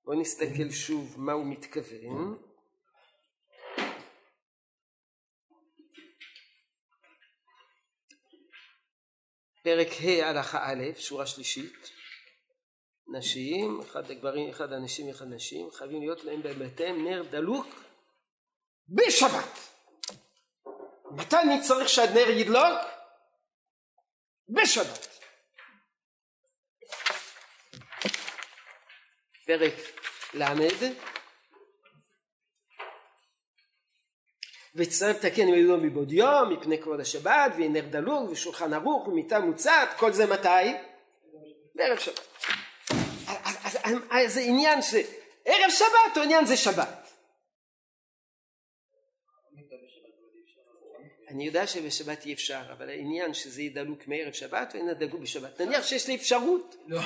[0.06, 2.38] בואו נסתכל שוב מה הוא מתכוון.
[9.64, 11.90] פרק ה' הלכה א', שורה שלישית
[13.08, 17.68] נשים, אחד גברים, אחד אנשים, אחד נשים, חייבים להיות להם בבתיהם נר דלוק
[18.90, 19.60] בשבת.
[21.12, 22.80] מתי אני צריך שהנר ידלוק?
[24.50, 25.23] בשבת.
[29.58, 29.74] פרק
[30.34, 30.68] ל'
[34.76, 40.14] וצריך לתקן מלוא מבעוד יום מפני כבוד השבת ונר דלוק ושולחן ערוך ומיטה מוצעת כל
[40.14, 40.74] זה מתי?
[41.76, 42.20] בערב שבת
[44.12, 44.94] אז זה עניין ש...
[45.46, 47.03] ערב שבת או עניין זה שבת?
[51.34, 55.14] אני יודע שבשבת אי אפשר, אבל העניין שזה יהיה דלוק מערב שבת או אין דלוק
[55.14, 55.62] בשבת.
[55.62, 57.00] נניח שיש לי אפשרות לא.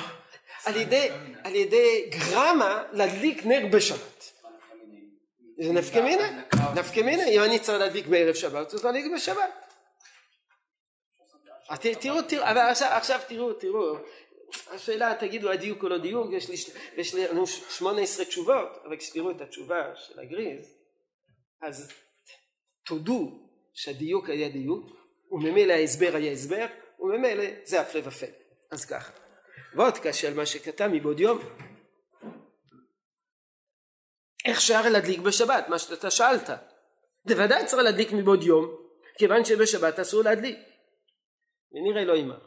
[0.64, 1.08] על ידי,
[1.44, 4.32] על ידי גרמה להדליק נר בשבת.
[5.58, 6.44] זה נפקא מינה?
[6.74, 9.50] נפקא מינה, אם אני צריך להדליק בערב שבת, אז להדליק בשבת.
[12.00, 13.96] תראו, תראו, אבל עכשיו תראו, תראו,
[14.70, 16.26] השאלה תגידו הדיוק או לא דיוק
[16.96, 20.74] יש לנו שמונה עשרה תשובות אבל כשתראו את התשובה של הגריז
[21.62, 21.92] אז
[22.84, 23.47] תודו
[23.78, 24.86] שהדיוק היה דיוק
[25.30, 26.66] וממילא ההסבר היה הסבר
[27.00, 28.28] וממילא זה הפלא ופלא.
[28.70, 29.12] אז ככה.
[29.74, 29.94] ועוד
[30.28, 31.38] על מה שכתב מבעוד יום.
[34.44, 36.50] איך אפשר להדליק בשבת מה שאתה שאלת.
[37.24, 38.76] בוודאי צריך להדליק מבעוד יום
[39.18, 40.58] כיוון שבשבת אסור להדליק.
[41.72, 42.38] ונראה לא יימר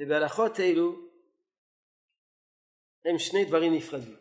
[0.00, 0.96] ובהלכות אלו
[3.04, 4.16] הם שני דברים נפרדים.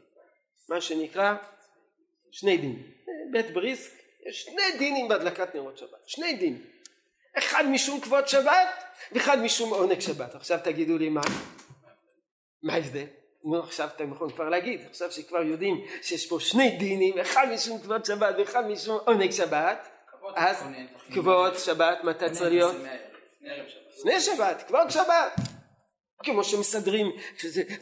[0.70, 1.36] מה שנקרא
[2.32, 2.92] שני דינים
[3.32, 6.66] בית בריסק יש שני דינים בהדלקת נרות שבת שני דינים.
[7.38, 10.36] אחד משום כבוד שבת ואחד משום עונג שבת.
[10.36, 11.22] עכשיו תגידו לי מה
[12.64, 13.06] מה ההבדל?
[13.44, 17.82] נו עכשיו אתם יכולים כבר להגיד עכשיו שכבר יודעים שיש פה שני דינים אחד משום
[17.82, 19.88] כבוד שבת ואחד משום עונג שבת
[20.36, 20.64] אז
[21.14, 22.76] כבוד שבת מתי צריך להיות?
[23.98, 25.34] לפני שבת כבוד שבת.
[26.24, 27.12] כמו שמסדרים,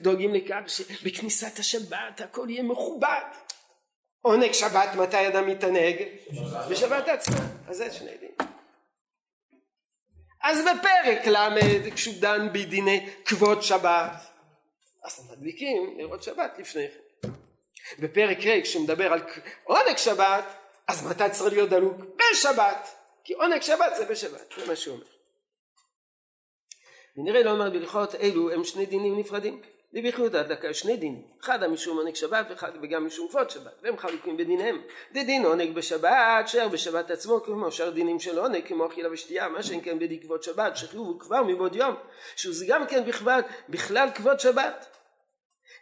[0.01, 3.21] דואגים לכך שבכניסת השבת הכל יהיה מכובד.
[4.21, 5.95] עונג שבת מתי אדם מתענג?
[6.69, 7.39] בשבת עצמה.
[7.67, 8.31] אז זה שני דין.
[10.43, 14.11] אז בפרק ל' כשהוא דן בדיני כבוד שבת
[15.03, 17.29] אז מדליקים נרות שבת לפני כן.
[17.99, 19.21] בפרק ה' כשהוא מדבר על
[19.63, 20.45] עונג שבת
[20.87, 21.97] אז מתי צריך להיות דלוק?
[22.15, 22.87] בשבת
[23.23, 25.05] כי עונג שבת זה בשבת זה מה שהוא אומר
[27.17, 29.61] ונראה לא אומר בהלכות אלו הם שני דינים נפרדים
[29.93, 34.37] דבייחוד ההדלקה שני דינים, אחד המשום עונג שבת ואחד וגם משום כבוד שבת, והם חלוקים
[34.37, 34.81] בדיניהם.
[35.11, 39.63] דדין עונג בשבת, שער בשבת עצמו כמו שאר דינים של עונג, כמו אכילה ושתייה, מה
[39.63, 41.95] שאין כן בדי כבוד שבת, שחיוב הוא כבר מבעוד יום,
[42.35, 44.97] שזה גם כן בכלל, בכלל כבוד שבת.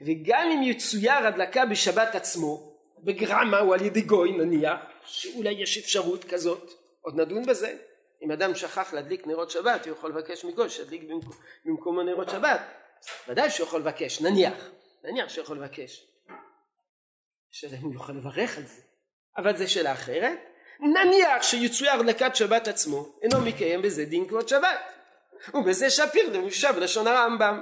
[0.01, 6.23] וגם אם יצויר הדלקה בשבת עצמו, בגרמה או על ידי גוי נניח, שאולי יש אפשרות
[6.23, 7.77] כזאת, עוד נדון בזה.
[8.25, 11.01] אם אדם שכח להדליק נרות שבת, הוא יכול לבקש מגוי שידליק
[11.65, 12.78] במקומו נרות שבת.
[13.27, 14.69] ודאי שהוא יכול לבקש, נניח,
[15.03, 16.05] נניח שהוא יכול לבקש.
[17.53, 18.81] השאלה אם הוא יוכל לברך על זה.
[19.37, 20.39] אבל זו שאלה אחרת.
[20.79, 24.79] נניח שיצויר הדלקת שבת עצמו, אינו מקיים בזה דין כבוד שבת.
[25.53, 27.61] ובזה שפיר דמושב לשון הרמב"ם.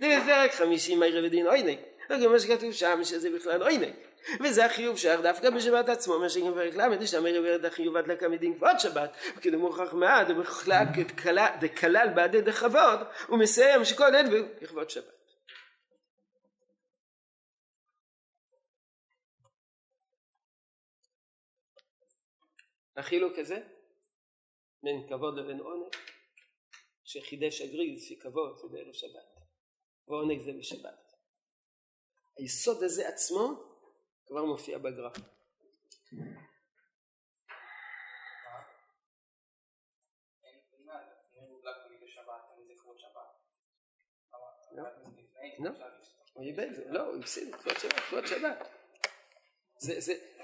[0.00, 1.78] זה בפרק חמישי מהיר ודין עוינק.
[2.10, 3.96] וגם מה שכתוב שם שזה בכלל עוינק.
[4.40, 8.28] וזה החיוב שייך דווקא בשבת עצמו, מה שגם בפרק ל', יש שם ערב החיוב הדלקה
[8.28, 10.84] מדין כבוד שבת, וכדי מוכרח מעט, ובכלל
[11.60, 14.22] דכלל בעדי דכבוד, הוא מסיים שכל אלה
[14.60, 15.18] לכבוד שבת.
[22.96, 23.60] החילוק הזה
[24.82, 25.92] בין כבוד לבין עונג
[27.04, 29.38] שחידש הגריז שכבוד זה בערב שבת
[30.08, 31.12] ועונג זה בשבת
[32.36, 33.67] היסוד הזה עצמו
[34.28, 35.16] כבר מופיע בגרף.
[45.58, 45.70] לא,
[46.32, 48.68] הוא איבד לא, הוא הפסיד כבוד שבת, כבוד שבת.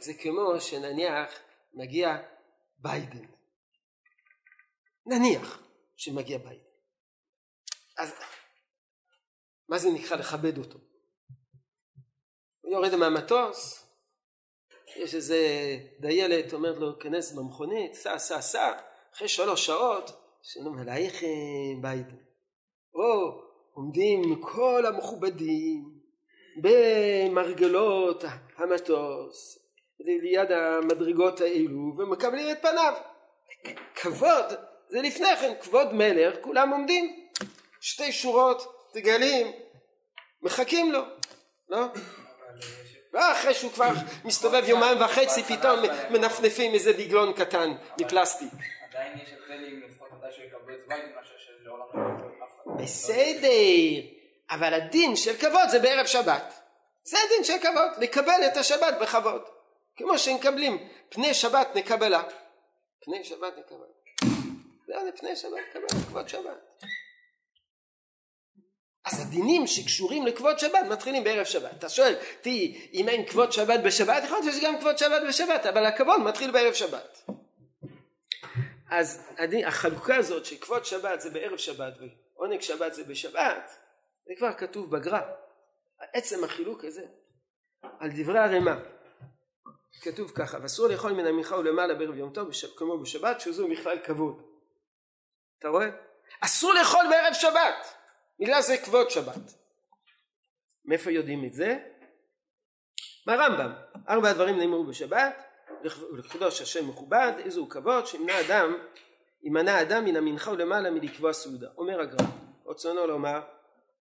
[0.01, 1.41] זה כמו שנניח
[1.75, 2.17] מגיע
[2.79, 3.27] ביידן.
[5.07, 5.63] נניח
[5.97, 6.65] שמגיע ביידן.
[7.99, 8.15] אז
[9.69, 10.94] מה זה נקרא לכבד אותו?
[12.65, 13.87] הוא יורד מהמטוס,
[14.97, 15.39] יש איזה
[16.01, 18.73] דיילת אומרת לו כנס במכונית, סע סע סע,
[19.15, 20.11] אחרי שלוש שעות,
[20.43, 21.23] שלום עלייך
[21.81, 22.07] בית.
[22.95, 23.41] או
[23.75, 25.85] עומדים כל המכובדים
[26.57, 28.25] במרגלות
[28.57, 29.59] המטוס,
[30.01, 32.95] ליד המדרגות האלו, ומקבלים את פניו.
[33.95, 34.45] כבוד,
[34.89, 37.29] זה לפני כן, כבוד מלך, כולם עומדים,
[37.81, 39.47] שתי שורות, דגלים,
[40.43, 41.03] מחכים לו,
[41.69, 41.87] לא?
[43.13, 43.91] ואחרי שהוא כבר
[44.25, 48.49] מסתובב יומיים וחצי פתאום מנפנפים איזה דגלון קטן מפלסטיק.
[48.91, 51.87] עדיין יש הבדלים לפחות מתי שהוא יקבל את בית מאשר שלעולם
[52.67, 53.49] לא בסדר,
[54.51, 56.55] אבל הדין של כבוד זה בערב שבת.
[57.05, 59.43] זה הדין של כבוד, לקבל את השבת בכבוד.
[59.97, 62.23] כמו שמקבלים פני שבת נקבלה.
[63.05, 63.87] פני שבת נקבלה.
[64.87, 66.85] זה פני שבת נקבלה, כבוד שבת.
[69.05, 71.71] אז הדינים שקשורים לכבוד שבת מתחילים בערב שבת.
[71.79, 75.67] אתה שואל, תהי, אם אין כבוד שבת בשבת, יכול להיות שיש גם כבוד שבת בשבת,
[75.67, 77.25] אבל הכבוד מתחיל בערב שבת.
[78.91, 81.95] אז הדין, החלוקה הזאת שכבוד שבת זה בערב שבת
[82.37, 83.77] ועונג שבת זה בשבת,
[84.27, 85.21] זה כבר כתוב בגר"א.
[86.13, 87.05] עצם החילוק הזה,
[88.01, 88.75] על דברי הרמ"א,
[90.01, 94.43] כתוב ככה, ואסור לאכול מן המנחה ולמעלה בערב יום טוב כמו בשבת, שזו בכלל כבוד.
[95.59, 95.89] אתה רואה?
[96.41, 97.95] אסור לאכול בערב שבת.
[98.41, 99.55] בגלל זה כבוד שבת.
[100.85, 101.79] מאיפה יודעים את זה?
[103.27, 103.73] מהרמב"ם.
[104.09, 105.43] ארבע הדברים נאמרו בשבת,
[106.13, 108.77] ולקדוש השם מכובד, איזה הוא כבוד, שימנע אדם,
[109.43, 111.69] ימנע אדם מן המנחה ולמעלה מלקבוע סעודה.
[111.79, 112.25] אומר הגר"א,
[112.67, 113.41] רצונו לומר,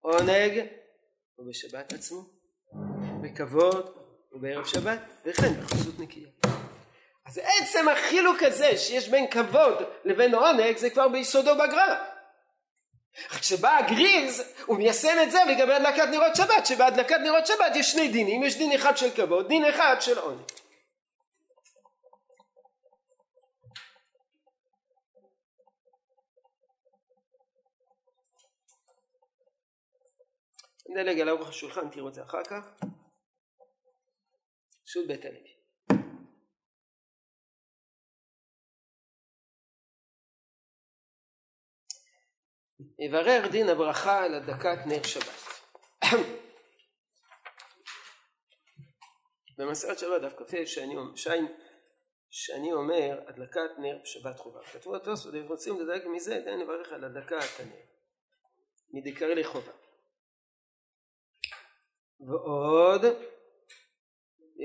[0.00, 0.66] עונג
[1.34, 2.24] הוא בשבת עצמו,
[3.22, 3.96] בכבוד
[4.32, 6.28] ובערב שבת, וכן בחסות נקייה.
[7.26, 12.11] אז עצם החילוק הזה שיש בין כבוד לבין עונג זה כבר ביסודו בגר"א.
[13.14, 18.08] כשבא הגריז הוא מיישם את זה לגבי הדלקת נרות שבת שבהדלקת נרות שבת יש שני
[18.08, 20.40] דינים יש דין אחד של כבוד דין אחד של עונג
[30.88, 32.84] נדלג על ארוך השולחן תראו את זה אחר כך.
[34.84, 35.51] שו"ת בית הלוי
[42.98, 45.42] יברר דין הברכה על הדקת נר שבת.
[49.58, 50.94] במסרת שבת דף כ"ה שאני,
[52.30, 54.60] שאני אומר הדלקת נר בשבת חובה.
[54.64, 57.82] כתבו התוספות אם רוצים לדייק מזה עדיין לברך על הדלקת הנר.
[58.92, 59.72] מדקרי לחובה.
[62.20, 63.04] ועוד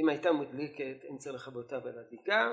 [0.02, 2.52] אם הייתה מודלקת אין צריך לכבותה ולהדליקה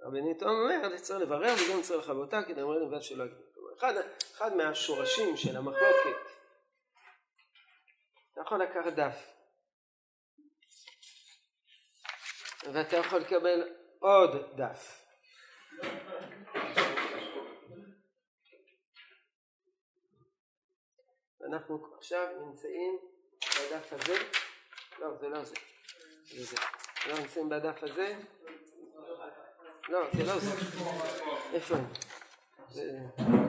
[0.00, 3.57] רבנית אומר צריך לברר וגם צריך לכבותה כדי לומר לבד שלא יגדל.
[3.78, 3.94] אחד,
[4.36, 6.30] אחד מהשורשים של המחלוקת,
[8.32, 9.38] אתה יכול לקחת דף.
[12.72, 15.04] ואתה יכול לקבל עוד דף.
[21.48, 22.98] אנחנו עכשיו נמצאים
[23.42, 24.14] בדף הזה,
[24.98, 25.54] לא זה לא זה,
[26.24, 26.56] זה זה,
[27.06, 28.16] לא נמצאים בדף הזה,
[29.88, 30.50] לא זה לא זה,
[31.54, 33.47] איפה הם?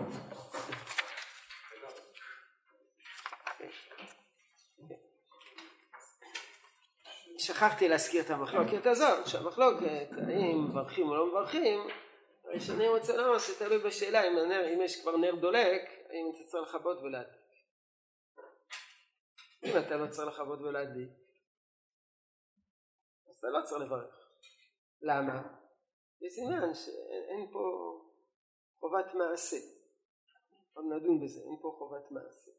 [7.49, 11.79] שכחתי להזכיר את המחלוקת הזאת, שהמחלוקת האם מברכים או לא מברכים,
[12.43, 16.75] הרי רוצה לומר שתלוי בשאלה אם, הנר, אם יש כבר נר דולק, האם אתה צריך
[16.75, 17.39] לכבות ולהדליק.
[19.63, 21.09] אם אתה לא צריך לכבות ולהדליק,
[23.29, 24.15] אז אתה לא צריך לברך.
[25.01, 25.41] למה?
[26.21, 27.59] יש עניין שאין פה
[28.79, 29.57] חובת מעשה.
[30.73, 32.51] עוד נדון בזה, אין פה חובת מעשה.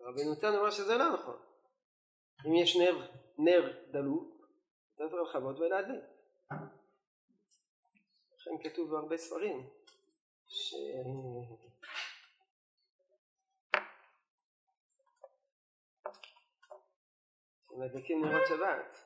[0.00, 1.55] רבינו תם אמר שזה לא נכון.
[2.46, 4.48] אם יש נר, נר דלוק,
[4.94, 6.04] אתה צריך לכבות ולהדליק.
[8.34, 9.70] לכן כתוב בהרבה ספרים
[10.46, 10.74] ש...
[17.68, 18.98] שמדליקים נרות שבת.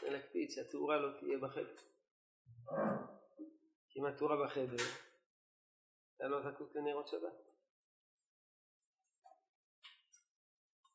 [0.00, 1.76] צריך להקפיד שהתאורה לא תהיה בחדר.
[3.88, 4.84] כי אם התאורה בחדר
[6.16, 7.49] אתה לא זקוק לנרות שבת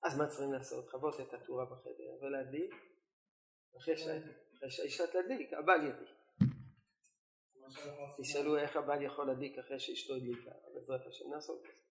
[0.06, 0.88] אז מה צריכים לעשות?
[0.88, 2.74] לכבות את התאורה בחדר ולהדליק
[3.78, 3.96] אחרי
[4.70, 6.10] שהאישה תדליק, הבעל ידליק.
[8.22, 11.82] תשאלו איך הבעל יכול להדליק אחרי שאשתו הדליקה, בעזרת השם נעסוק בזה.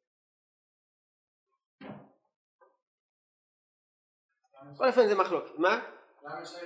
[4.72, 5.90] בכל אופן זה מחלוקת, מה?
[6.22, 6.56] למה אפשר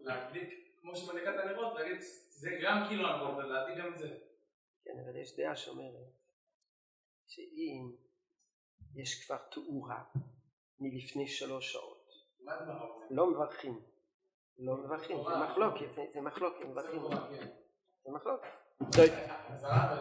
[0.00, 0.48] להדליק,
[0.80, 4.18] כמו שמדליקת הנרות, להגיד זה גם כאילו הנרות, ולהדליק גם את זה.
[4.84, 6.12] כן, אבל יש דעה שאומרת
[7.26, 7.92] שאם
[8.94, 10.04] יש כבר תאורה
[10.84, 12.10] מלפני שלוש שעות,
[13.10, 13.80] לא מברכים,
[14.58, 17.02] לא מברכים, זה מחלוקת, זה מחלוקת, מברכים,
[18.04, 18.48] זה מחלוקת.
[18.80, 20.00] אז הרב,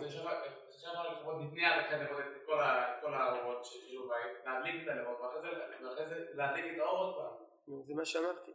[0.00, 6.08] זה שאפשר לפחות לפני הדקה לראות את כל האורות שיהיו בית, להדליק את הלרות, ואחרי
[6.08, 7.82] זה להדליק את האור עוד פעם.
[7.86, 8.52] זה מה שאמרתי.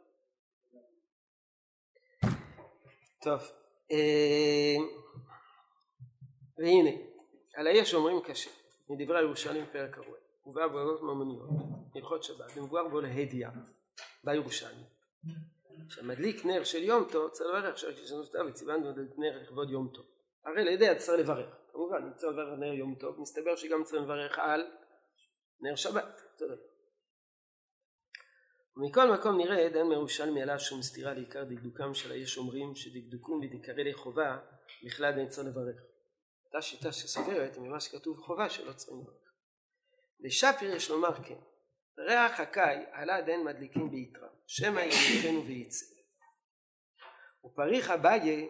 [3.22, 3.41] טוב,
[3.91, 4.76] אה,
[6.58, 6.91] והנה,
[7.56, 8.49] על האש אומרים קשה,
[8.89, 11.49] מדברי הירושלים פרק הרואה, ובא בעבודות ממוניות,
[11.95, 13.47] הלכות שבת, ומבואר בו להדיא,
[14.23, 14.83] בירושלים.
[15.89, 20.05] כשמדליק נר של יום טוב צריך לברך לנו סתם וציוונו להדליק נר לכבוד יום טוב.
[20.45, 21.55] הרי לידי צריך לברך.
[21.71, 24.61] כמובן אם צריך לברך נר יום טוב מסתבר שגם צריך לברך על
[25.61, 26.21] נר שבת.
[26.37, 26.55] תודה
[28.77, 33.93] ומכל מקום נראה אין מירושלמי עליו שום סתירה לעיקר דקדוקם של היש אומרים שדקדוקום ודקראי
[33.93, 34.39] חובה
[34.85, 35.81] בכלל אין צריך לברך.
[36.45, 39.22] אותה שיטה שסוברת ממה שכתוב חובה שלא צריכים לברך
[40.20, 41.39] לשפיר יש לומר כן
[41.97, 45.86] ריח הקאי עלה דן מדליקים ביתרה שמא יניחנו ויצא.
[47.45, 48.49] ופריך אביי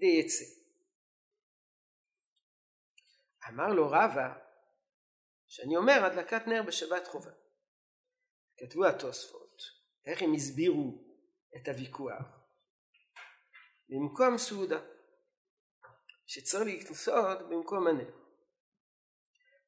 [0.00, 0.44] דייצא
[3.48, 4.38] אמר לו רבא
[5.48, 7.30] שאני אומר הדלקת נר בשבת חובה.
[8.56, 9.62] כתבו התוספות
[10.06, 11.04] איך הם הסבירו
[11.56, 12.40] את הוויכוח?
[13.88, 14.80] במקום סעודה
[16.26, 18.10] שצריך להתנסות במקום הנר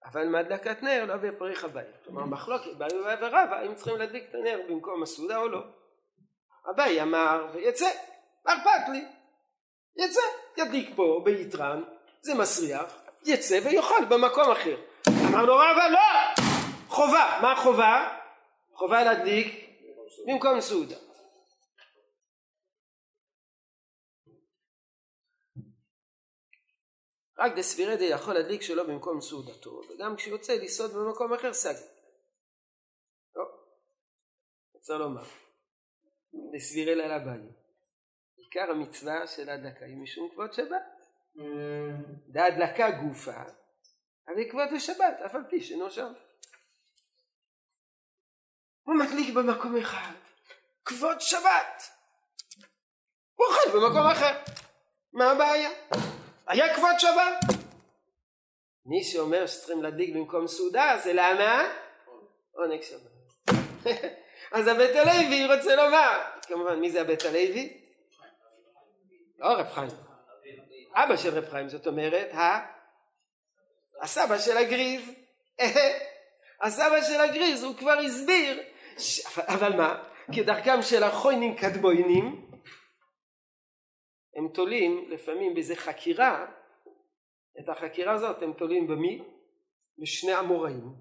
[0.04, 1.86] אבל מהדלקת נר לא בפריך הבית.
[2.04, 2.88] כלומר מחלוקת באי
[3.20, 5.60] ורבא אם צריכים להדליק את הנר במקום הסעודה או לא.
[6.70, 7.90] אביי אמר ויצא,
[8.46, 9.04] מה אכפת לי?
[9.96, 10.20] יצא,
[10.56, 11.82] ידליק פה ביתרן,
[12.22, 14.76] זה מסריח, יצא ויאכל במקום אחר.
[15.28, 16.44] אמר לו רבא לא!
[16.88, 18.08] חובה, מה חובה?
[18.74, 19.70] חובה להדליק
[20.26, 20.96] במקום סעודה.
[27.42, 31.86] רק דספירדי יכול להדליק שלא במקום סעודתו, וגם כשהוא יוצא לסעוד במקום אחר סגי.
[33.36, 33.44] לא,
[34.74, 35.24] רוצה לומר,
[36.54, 37.40] דסבירי לילה ביי.
[38.36, 40.82] עיקר המצווה של ההדלקה היא משום כבוד שבת.
[42.28, 43.42] דהדלקה גופה,
[44.28, 46.12] אבל כבוד השבת, אף על פי שאינו שם.
[48.82, 50.12] הוא מדליק במקום אחד,
[50.84, 51.82] כבוד שבת.
[53.34, 54.38] הוא אוכל במקום אחר.
[55.12, 55.70] מה הבעיה?
[56.46, 57.62] היה כבוד שבת.
[58.86, 61.72] מי שאומר שצריכים להדליק במקום סעודה זה למה?
[62.52, 63.12] עונג שבת.
[64.52, 67.80] אז הבית הלוי רוצה לומר, כמובן מי זה הבית הלוי?
[69.38, 69.90] לא רב חיים,
[70.94, 72.30] אבא של רב חיים זאת אומרת.
[74.02, 75.10] הסבא של הגריז,
[76.62, 78.62] הסבא של הגריז הוא כבר הסביר.
[79.38, 80.02] אבל מה?
[80.36, 82.51] כדרכם של החוינים קדמוינים
[84.36, 86.46] הם תולים לפעמים באיזה חקירה,
[87.60, 89.22] את החקירה הזאת הם תולים במי?
[89.98, 90.92] בשני המוראים.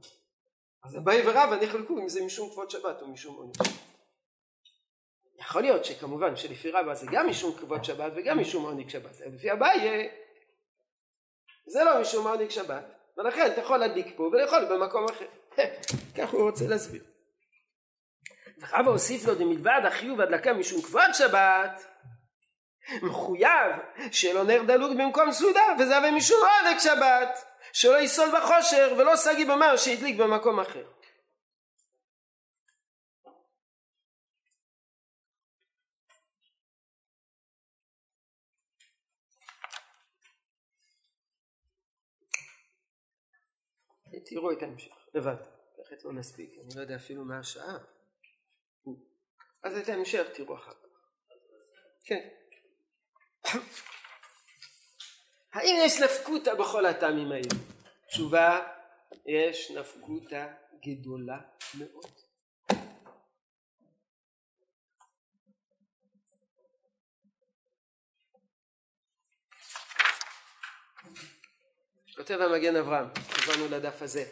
[0.84, 3.58] אז אביי ורבא נחלקו אם זה משום כבוד שבת או משום עונש.
[5.36, 9.52] יכול להיות שכמובן שלפי רבא זה גם משום כבוד שבת וגם משום עונג שבת, לפי
[9.52, 10.10] אביי
[11.68, 12.86] זה לא משום עונג שבת,
[13.18, 15.26] ולכן אתה יכול להדליק פה ולאכול במקום אחר.
[16.18, 17.04] כך הוא רוצה להסביר.
[18.62, 21.91] וחווה הוסיף לו דמלבד החיוב הדלקה משום כבוד שבת
[23.02, 23.72] מחויב
[24.34, 29.46] לו נר דלוק במקום סעודה וזה הרי משום עונג שבת שלא יסול בחושר ולא סגי
[29.46, 30.84] במר שהדליק במקום אחר.
[44.26, 45.36] תראו את ההמשך, לבד,
[45.86, 47.78] אחרת לא נספיק, אני לא יודע אפילו מה השעה.
[49.64, 50.88] אז את ההמשך תראו אחר כך.
[52.06, 52.41] כן.
[55.54, 57.48] האם יש נפקותא בכל הטעמים האלה?
[58.08, 58.60] תשובה,
[59.26, 60.48] יש נפקותא
[60.86, 61.38] גדולה
[61.74, 62.12] מאוד.
[72.16, 74.26] כותב המגן אברהם, הבנו לדף הזה,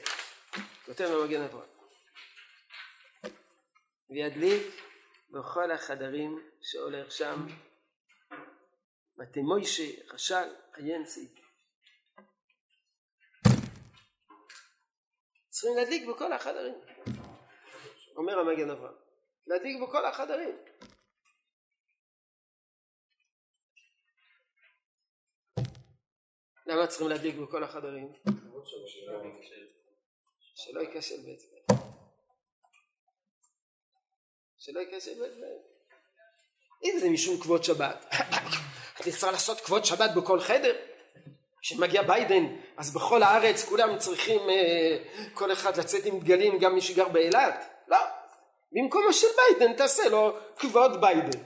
[0.85, 1.69] כותב המגן אברהם,
[4.09, 4.81] וידליק
[5.29, 7.47] בכל החדרים שהולך שם,
[9.19, 11.31] מתי מוישה, חשל, עיין סעיף.
[15.49, 16.75] צריכים להדליק בכל החדרים,
[18.15, 18.95] אומר המגן אברהם,
[19.47, 20.57] להדליק בכל החדרים.
[26.65, 28.13] למה צריכים להדליק בכל החדרים?
[30.55, 31.75] שלא ייכשל באצבע.
[34.57, 35.47] שלא ייכשל באצבע.
[36.83, 38.05] אם זה משום כבוד שבת,
[39.01, 40.75] אתה צריך לעשות כבוד שבת בכל חדר?
[41.61, 42.45] כשמגיע ביידן
[42.77, 44.97] אז בכל הארץ כולם צריכים אה,
[45.33, 47.69] כל אחד לצאת עם דגלים גם מי שגר באילת?
[47.87, 47.97] לא.
[48.71, 51.39] במקומו של ביידן תעשה לו כבוד ביידן.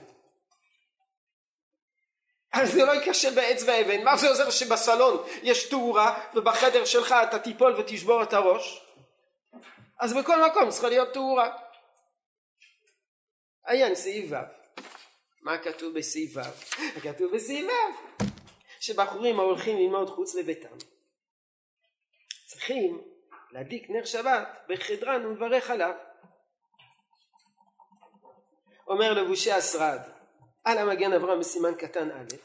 [2.52, 7.38] אז זה לא ייכשל בעץ ואבן, מה זה עוזר שבסלון יש תאורה ובחדר שלך אתה
[7.38, 8.86] תיפול ותשבור את הראש?
[10.00, 11.56] אז בכל מקום צריכה להיות תאורה.
[13.66, 14.63] עיין סעיף ו'
[15.44, 17.00] מה כתוב בסעיף ו'?
[17.02, 18.24] כתוב בסעיף ו'
[18.80, 20.76] שבחורים ההולכים ללמוד חוץ לביתם
[22.46, 23.02] צריכים
[23.50, 25.94] להדליק נר שבת בחדרן ולברך עליו.
[28.88, 30.00] אומר לבושי השרד
[30.64, 32.36] על המגן אברהם בסימן קטן א'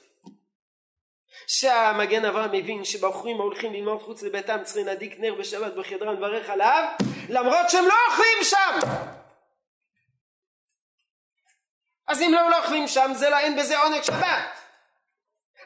[1.47, 6.83] שהמגן אברהם מבין שבחורים ההולכים ללמוד חוץ לביתם צריכים להדליק נר בשבת בחדרן ולברך עליו
[7.29, 8.79] למרות שהם לא אוכלים שם
[12.09, 14.59] אז אם לא, לא אוכלים שם זה לא אין בזה עונג שבת.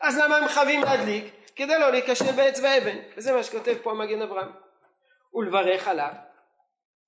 [0.01, 1.33] אז למה הם חייבים להדליק?
[1.55, 4.51] כדי לא להיכשל בעץ ואבן וזה מה שכותב פה המגן אברהם.
[5.33, 6.13] ולברך עליו.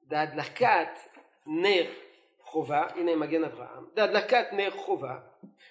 [0.02, 0.90] בהדלקת
[1.46, 1.92] נר
[2.44, 5.16] חובה, הנה מגן אברהם, בהדלקת נר חובה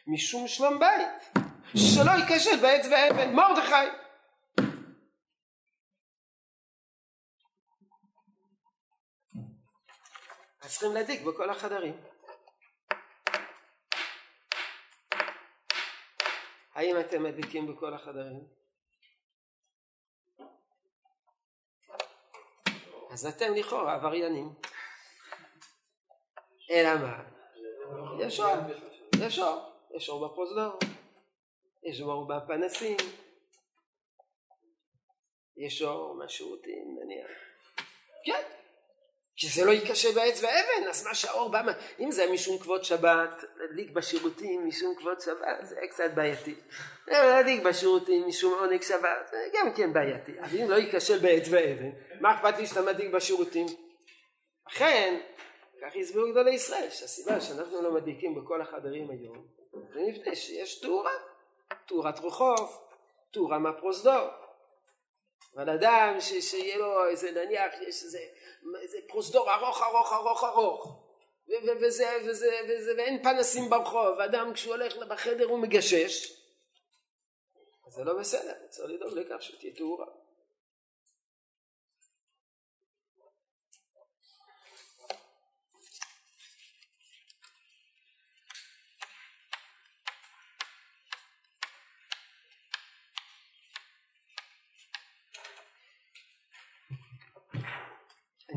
[0.07, 1.45] משום שלום בית
[1.77, 3.75] שלא ייכשל בעץ ואבן, מרדכי!
[10.63, 12.01] אז צריכים להדליק בכל החדרים
[16.75, 18.45] האם אתם מדליקים בכל החדרים?
[23.11, 24.55] אז אתם לכאורה עבריינים.
[26.71, 27.25] אלא מה?
[28.21, 28.57] יש אור,
[29.27, 30.79] יש אור, יש אור בפרוזדור,
[31.83, 32.97] יש אור בפנסים,
[35.57, 37.31] יש אור מהשירותים נניח.
[38.25, 38.43] כן,
[39.37, 41.63] שזה לא ייכשל בעץ ואבן, אז מה שהאור בא,
[42.01, 46.55] אם זה משום כבוד שבת, להדליק בשירותים משום כבוד שבת, זה קצת בעייתי.
[47.09, 50.33] להדליק בשירותים משום עונג שבת, זה גם כן בעייתי.
[50.41, 53.67] אבל אם לא ייכשל בעץ ואבן, מה אכפת לי שאתה מדליק בשירותים?
[54.69, 55.21] אכן,
[55.81, 59.47] כך הסבירו גדולי ישראל, שהסיבה שאנחנו לא מדליקים בכל החדרים היום,
[59.95, 61.13] זה מפני שיש תאורה,
[61.87, 62.79] תאורת רחוב,
[63.33, 64.44] תאורה מהפרוזדור.
[65.57, 68.21] אבל אדם ש, שיהיה לו איזה נניח יש איזה,
[68.83, 71.01] איזה פרוזדור ארוך ארוך ארוך ארוך
[71.81, 76.33] וזה, וזה, וזה, ואין פנסים ברחוב, אדם כשהוא הולך בחדר הוא מגשש,
[77.87, 80.07] אז זה לא בסדר, צריך לדאוג לכך שתהיה תאורה.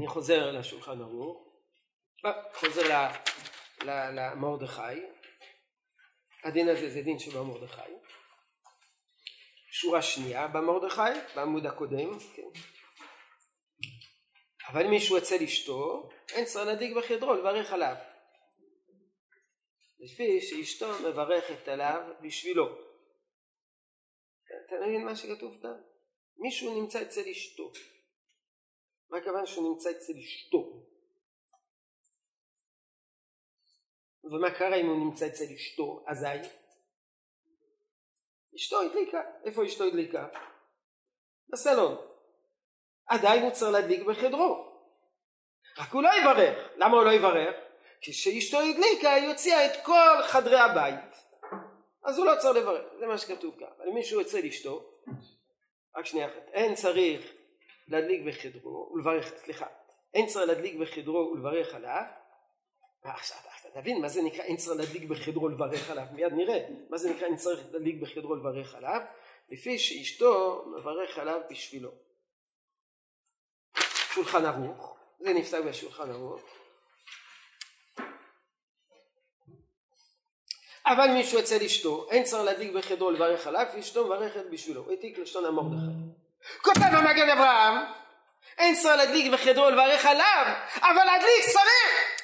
[0.07, 1.47] אני חוזר לשולחן ערוך,
[2.53, 3.09] חוזר
[3.83, 5.01] למרדכי,
[6.43, 7.91] הדין הזה זה דין שבמרדכי,
[9.71, 11.01] שורה שנייה במרדכי,
[11.35, 12.59] בעמוד הקודם, כן.
[14.69, 17.95] אבל אם מישהו יוצא לאשתו, אין צריך להדליק בחדרו לברך עליו.
[19.99, 22.65] לפי שאשתו מברכת עליו בשבילו.
[24.67, 25.79] אתה מבין מה שכתוב כאן?
[26.37, 27.71] מישהו נמצא אצל אשתו.
[29.09, 30.83] מה הכוונה שהוא נמצא אצל אשתו?
[34.23, 36.03] ומה קרה אם הוא נמצא אצל אשתו?
[36.07, 36.49] אזי?
[38.55, 39.21] אשתו הדליקה.
[39.45, 40.27] איפה אשתו הדליקה?
[41.49, 41.95] בסלון.
[43.07, 44.67] עדיין הוא צריך להדליק בחדרו.
[45.77, 46.69] רק הוא לא יברך.
[46.75, 47.55] למה הוא לא יברך?
[48.01, 51.15] כשאשתו הדליקה היא הוציאה את כל חדרי הבית.
[52.03, 52.85] אז הוא לא צריך לברך.
[52.99, 53.67] זה מה שכתוב כאן.
[53.77, 54.91] אבל אם מישהו אצל אשתו,
[55.95, 56.47] רק שנייה אחת.
[56.53, 57.36] אין צריך
[57.87, 59.65] להדליק בחדרו ולברך, סליחה.
[60.13, 62.03] אין צריך להדליק בחדרו ולברך עליו.
[63.03, 63.37] עכשיו,
[63.73, 67.27] תבין מה זה נקרא אין צריך להדליק בחדרו לברך עליו, מיד נראה מה זה נקרא
[67.27, 69.01] אין צריך להדליק בחדרו לברך עליו,
[69.49, 71.91] לפי שאשתו מברך עליו בשבילו.
[74.13, 76.41] שולחן ערוך, זה נפסק בשולחן ערוך.
[80.85, 84.89] אבל מישהו אצל אשתו, אין צריך להדליק בחדרו לברך עליו, ואשתו מברכת בשבילו.
[84.89, 86.26] העתיק לשון המרדכי.
[86.61, 87.75] כותב המגן אברהם,
[88.57, 90.45] אין צריך להדליק בחדרו לברך עליו,
[90.79, 92.17] אבל להדליק צריך!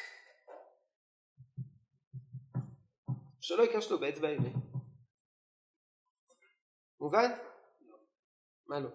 [3.41, 4.53] שלא ייכשלו באצבע ימין.
[6.99, 7.31] מובן?
[8.67, 8.89] מה לא?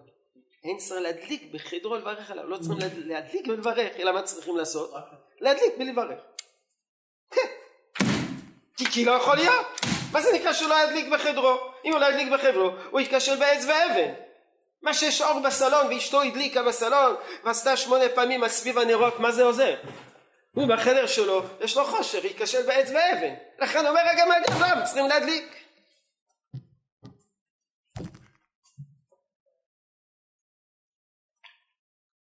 [0.63, 4.91] אין צריך להדליק בחדרו לברך עליו, לא צריכים להדליק ולברך, אלא מה צריכים לעשות?
[5.39, 6.19] להדליק ולברך.
[7.31, 7.47] כן.
[8.91, 9.65] כי לא יכול להיות.
[10.11, 11.57] מה זה נקרא שהוא לא ידליק בחדרו?
[11.85, 14.28] אם הוא לא ידליק בחדרו, הוא יתקשר בעץ ואבן.
[14.81, 19.43] מה שיש אור בסלון ואשתו הדליקה בסלון ועשתה שמונה פעמים על סביב הנרות, מה זה
[19.43, 19.75] עוזר?
[20.51, 23.35] הוא בחדר שלו, יש לו חושר, ייכשל בעץ ואבן.
[23.59, 25.59] לכן אומר גם הגרלם, צריכים להדליק.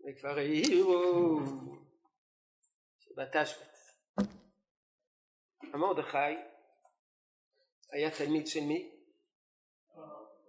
[0.09, 1.41] וכבר העירו
[2.99, 3.71] שבתשבץ.
[5.75, 6.19] המרדכי
[7.93, 8.91] היה תלמיד של מי?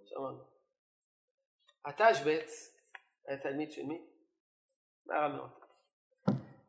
[0.06, 0.51] שמענו.
[1.86, 2.78] התשבץ
[3.28, 4.02] היה תלמיד של מי?
[5.06, 5.62] מהרמות.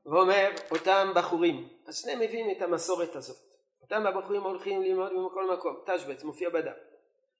[0.06, 3.36] ואומר אותם בחורים, אז שניהם מביאים את המסורת הזאת.
[3.82, 6.72] אותם הבחורים הולכים ללמוד בכל מקום, תשבץ מופיע בדם.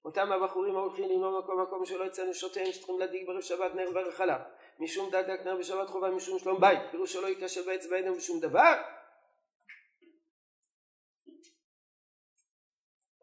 [0.05, 4.21] אותם הבחורים הולכים ללמוד בכל מקום שלא יצא נשותיהם שצריכים להדליק בערב שבת נר וברך
[4.21, 4.39] עליו.
[4.79, 8.81] משום דלק נר בשבת חובה משום שלום בית, פירוש שלא ייכשל בעץ בעדן בשום דבר.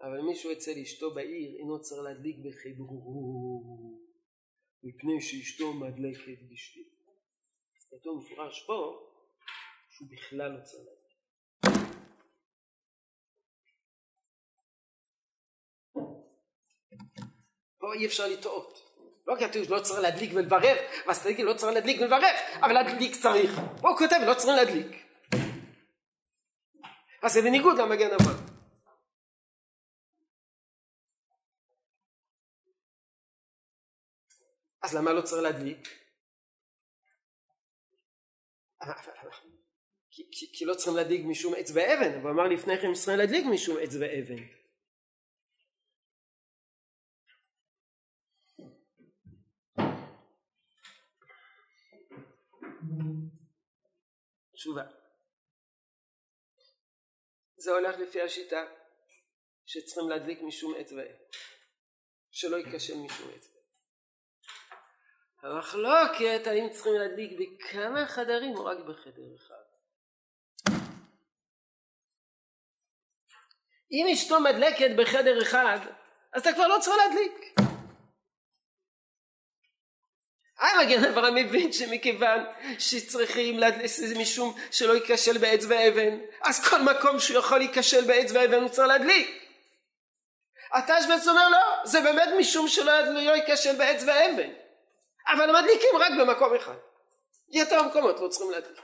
[0.02, 3.62] אבל מישהו אצל אשתו בעיר אינו צריך להדליק בחיברו
[4.82, 6.90] מפני שאשתו מדלקת בשבילו.
[7.90, 9.06] כתוב מפורש פה
[9.90, 11.00] שהוא בכלל לא להדליק.
[17.78, 18.90] פה אי אפשר לטעות.
[19.26, 23.60] לא כתוב לא צריך להדליק ולברך, ואז תגיד לא צריך להדליק ולברך, אבל להדליק צריך.
[23.80, 25.06] פה הוא כותב לא צריך להדליק.
[27.22, 28.39] אז זה בניגוד למגן אבות.
[34.82, 35.88] אז למה לא צריך להדליק?
[40.10, 43.44] כי, כי, כי לא צריכים להדליק משום עץ ואבן, הוא אמר לפני כן צריכים להדליק
[43.52, 44.60] משום עץ ואבן.
[54.52, 54.82] תשובה.
[57.56, 58.64] זה הולך לפי השיטה
[59.66, 61.14] שצריכים להדליק משום עץ ואבן.
[62.30, 63.59] שלא ייכשל משום עץ ואבן.
[65.42, 69.70] המחלוקת האם צריכים להדליק בכמה חדרים או רק בחדר אחד.
[73.92, 75.78] אם אשתו מדלקת בחדר אחד,
[76.32, 77.54] אז אתה כבר לא צריך להדליק.
[80.58, 82.44] המגן אברהם מבין שמכיוון
[82.78, 88.60] שצריכים להדליק משום שלא ייכשל בעץ ואבן, אז כל מקום שהוא יכול להיכשל בעץ ואבן
[88.62, 89.40] הוא צריך להדליק.
[90.72, 94.50] התשבץ אומר לא, זה באמת משום שלא לא ייכשל בעץ ואבן.
[95.26, 96.76] אבל מדליקים רק במקום אחד.
[97.48, 98.80] יתר המקומות לא צריכים להדליק.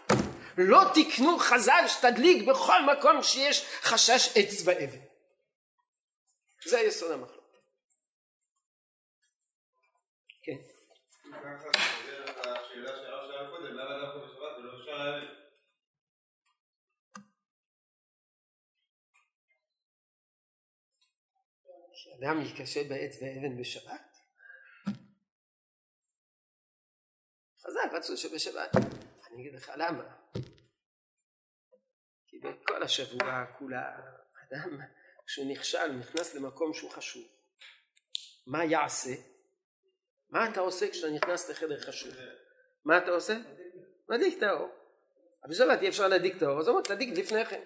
[0.58, 4.98] לא תקנו חז"ל שתדליק בכל מקום שיש חשש עץ ואבן.
[6.66, 7.46] זה היסוד המחלוקת.
[10.42, 10.56] כן.
[21.94, 24.05] שאדם ייכשל בעץ ואבן בשבת?
[27.76, 28.70] חז"ל רצו שבשבת.
[29.30, 30.04] אני אגיד לך למה.
[32.26, 33.98] כי בכל השבוע כולה
[34.48, 34.80] אדם
[35.26, 37.24] כשהוא נכשל נכנס למקום שהוא חשוב.
[38.46, 39.10] מה יעשה?
[40.30, 42.14] מה אתה עושה כשאתה נכנס לחדר חשוב?
[42.84, 43.34] מה אתה עושה?
[44.08, 44.68] מדליק את האור.
[45.50, 47.64] בשבת אי אפשר להדליק את האור, אז אומר תדליק לפני כן.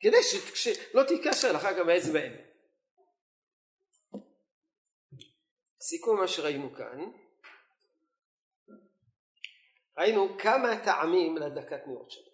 [0.00, 0.16] כדי
[0.54, 2.36] שלא תיקשר לך גם האצבע האלה.
[5.80, 7.23] סיכום מה שראינו כאן,
[9.98, 12.24] ראינו כמה טעמים להדלקת נרות שבת.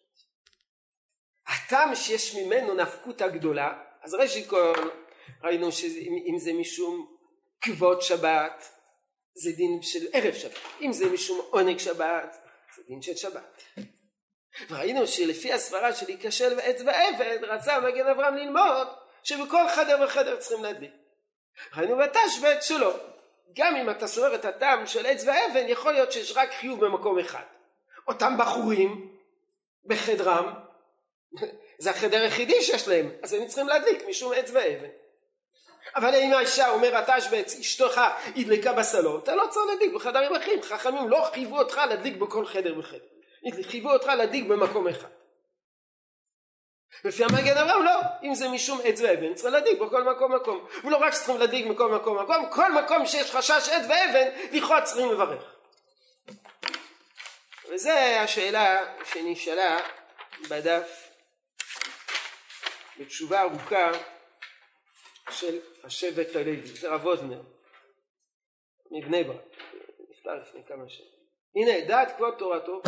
[1.46, 4.90] הטעם שיש ממנו נפקות הגדולה, אז ראשית כל
[5.42, 7.16] ראינו שאם זה משום
[7.60, 8.70] כבוד שבת
[9.34, 12.36] זה דין של ערב שבת, אם זה משום עונג שבת
[12.76, 13.62] זה דין של שבת.
[14.70, 18.88] ראינו שלפי הסברה של ייכשל ועץ ועבד רצה מגן אברהם ללמוד
[19.22, 20.92] שבכל חדר וחדר צריכים להדליק.
[21.76, 22.96] ראינו בתשבט שלא.
[23.56, 27.18] גם אם אתה סובר את הטעם של עץ ואבן יכול להיות שיש רק חיוב במקום
[27.18, 27.42] אחד.
[28.08, 29.16] אותם בחורים
[29.84, 30.54] בחדרם
[31.82, 34.88] זה החדר היחידי שיש להם אז הם צריכים להדליק משום עץ ואבן.
[35.96, 38.00] אבל אם האישה אומר התשבט אשתך
[38.36, 42.78] הדליקה בסלון אתה לא צריך להדליק בחדרים אחרים חכמים לא חייבו אותך להדליק בכל חדר
[42.78, 43.04] וחדר
[43.62, 45.08] חייבו אותך להדליק במקום אחד
[47.04, 50.66] לפי המגן אברהם לא, אם זה משום עץ ואבן צריך להדליק בכל מקום מקום.
[50.84, 52.50] ולא רק שצריכים להדליק בכל מקום מקום.
[52.50, 55.54] כל מקום שיש חשש עץ ואבן לכאורה צריכים לברך.
[57.68, 59.78] וזה השאלה שנשאלה
[60.48, 61.08] בדף
[62.98, 63.90] בתשובה ארוכה
[65.30, 67.42] של השבט הלוי, זה רב אוזנר
[68.90, 69.36] מבני ברק,
[70.10, 71.08] נפטר לפני כמה שנים.
[71.56, 72.82] הנה דעת כבוד תורתו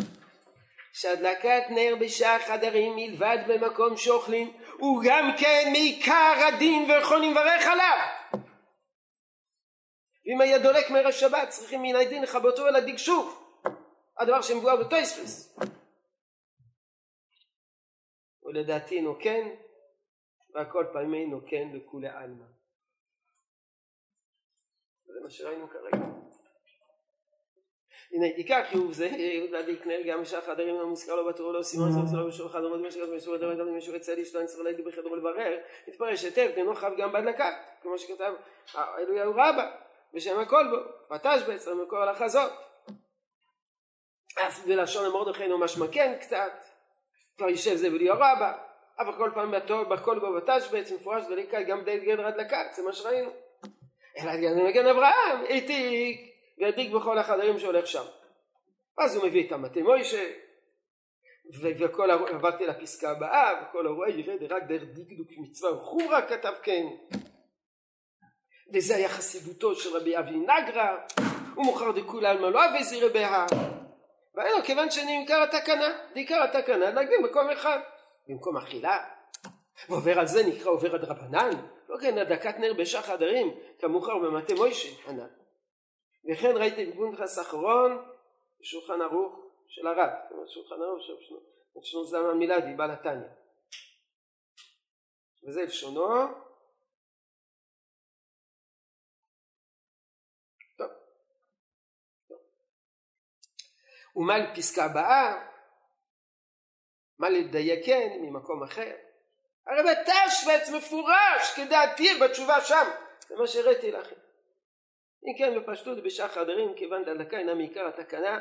[0.92, 7.98] שהדלקת נר בשעה חדרים מלבד במקום שאוכלים הוא גם כן מעיקר הדין ויכולים לברך עליו!
[10.26, 13.38] ואם היה דולק מערב שבת צריכים מן הדין לכבותו ולהדליק שוב!
[14.18, 15.58] הדבר שמבואר בטויספס
[18.42, 19.48] ולדעתי נוקן
[20.54, 22.44] והכל פעמי נוקן לכולי עלמא.
[25.04, 26.04] זה מה שראינו כרגע
[28.12, 29.10] הנה עיקר חיוב זה
[29.50, 32.80] להדליק נר גם בשעה חדרים המוזכר לא בתורה לא סימן סוף סלו בשור אחד עמוד
[32.80, 35.58] משקת ומשור דבר גם משור יצא לי שלא נצטרך להדליק בחדר ולברר
[35.88, 37.50] התפרש היטב תנו חב גם בהדלקה
[37.82, 38.32] כמו שכתב
[38.98, 39.70] אלוהיהו רבא
[40.14, 42.52] בשם הכל בו ותש בעצם מכל הלכה זאת
[44.46, 46.52] אף בלשון המרדכי משמע כן קצת
[47.36, 48.52] כבר יישב זה בלי רבא
[48.98, 49.54] אבל כל פעם
[49.90, 53.30] בכל בו ותש בעצם מפורש דליקה גם די גדר הדלקה זה מה שראינו.
[54.18, 58.04] אלא גם מגן אברהם העתיק והדליק בכל החדרים שהולך שם.
[58.98, 60.30] אז הוא מביא את המטה מוישה
[61.78, 66.86] וכל עברתי לפסקה הבאה וכל הרואה ירד רק דרך דקדוק מצווה וחומרה כתב כן.
[68.74, 70.96] וזה היה חסידותו של רבי אבי נגרא
[71.54, 73.46] הוא מוכר דכולי עלמא לא אבי זירא בהא.
[74.34, 77.78] והיינו כיוון שאני עיקר התקנה עיקר התקנה נגדים במקום אחד
[78.28, 79.04] במקום אכילה.
[79.88, 81.50] ועובר על זה נקרא עובר עד רבנן.
[81.88, 84.88] לא כן הדקת נר בשח חדרים כמוכר במטה מוישה.
[85.08, 85.41] ענן
[86.24, 88.12] וכן ראיתי בגונדרס אחרון
[88.60, 91.12] בשולחן ערוך של הרב, זאת אומרת שולחן ערוך של
[91.82, 93.28] שנות זמן מילדי, בעל התניא.
[95.44, 96.06] וזה לשונו.
[100.78, 100.90] טוב.
[104.16, 105.48] ומה לפסקה הבאה?
[107.18, 108.92] מה לדייקן ממקום אחר?
[109.66, 112.90] הרי בתשבץ מפורש כדעתי בתשובה שם,
[113.28, 114.16] זה מה שהראיתי לכם.
[115.24, 118.40] אם כן בפשטות בשעה חדרים כיוון דלקה אינה מעיקר התקנה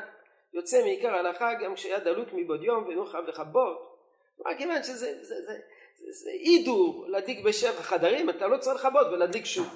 [0.54, 3.98] יוצא מעיקר ההלכה גם כשהיה דלוק מבעוד יום ואינו חייב לכבות.
[4.46, 5.58] רק כיוון שזה זה, זה, זה,
[5.94, 9.66] זה, זה הידור להדליק בשבע חדרים אתה לא צריך לכבות ולהדליק שוב.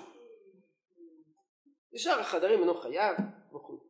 [1.93, 3.17] בשאר החדרים אינו חייב
[3.49, 3.81] וכו'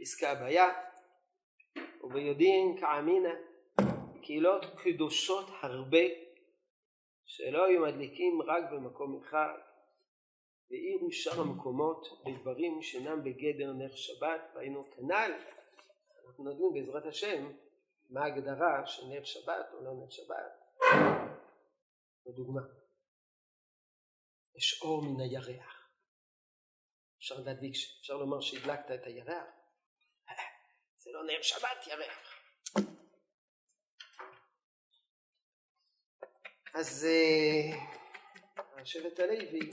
[0.00, 0.68] פסקה הבעיה
[2.02, 3.30] וביודעין כאמינא
[4.22, 6.04] קהילות קדושות הרבה
[7.26, 9.69] שלא היו מדליקים רק במקום אחד
[10.70, 15.32] והאירו שאר המקומות בדברים שאינם בגדר נר שבת והיינו כנ"ל.
[16.26, 17.52] אנחנו נדון בעזרת השם
[18.10, 20.60] מה ההגדרה של נר שבת או לא נר שבת.
[22.26, 22.60] לדוגמה
[24.56, 25.90] יש אור מן הירח.
[27.18, 29.46] אפשר להדליק אפשר לומר שהדלקת את הירח.
[31.02, 32.40] זה לא נר שבת ירח.
[36.74, 37.06] אז
[38.76, 39.72] השבט הלוי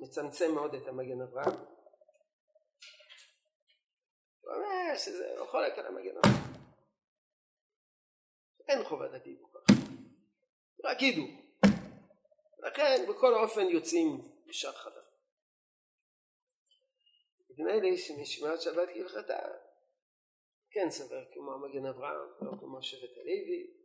[0.00, 1.60] מצמצם מאוד את המגן אברהם.
[4.40, 6.50] הוא אומר שזה לא חולק על המגן אברהם.
[8.68, 9.74] אין חובת הדיבור ככה.
[10.84, 11.26] רק ידעו.
[12.58, 14.06] לכן בכל אופן יוצאים
[14.46, 15.02] בשער חדר.
[17.50, 19.38] נדמה לי שנשמעת שבת כהלכתה
[20.70, 23.79] כן סבר כמו המגן אברהם, לא כמו שבט הלוי,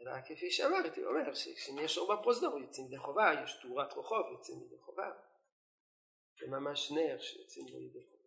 [0.00, 4.78] אלא כפי שאמרתי, אומר שכשיש אור בפרוזדור יוצאים ידי חובה, יש תאורת רחוב יוצאים ידי
[4.80, 5.10] חובה.
[6.40, 8.20] זה ממש נר שיוצאים ידי חובה.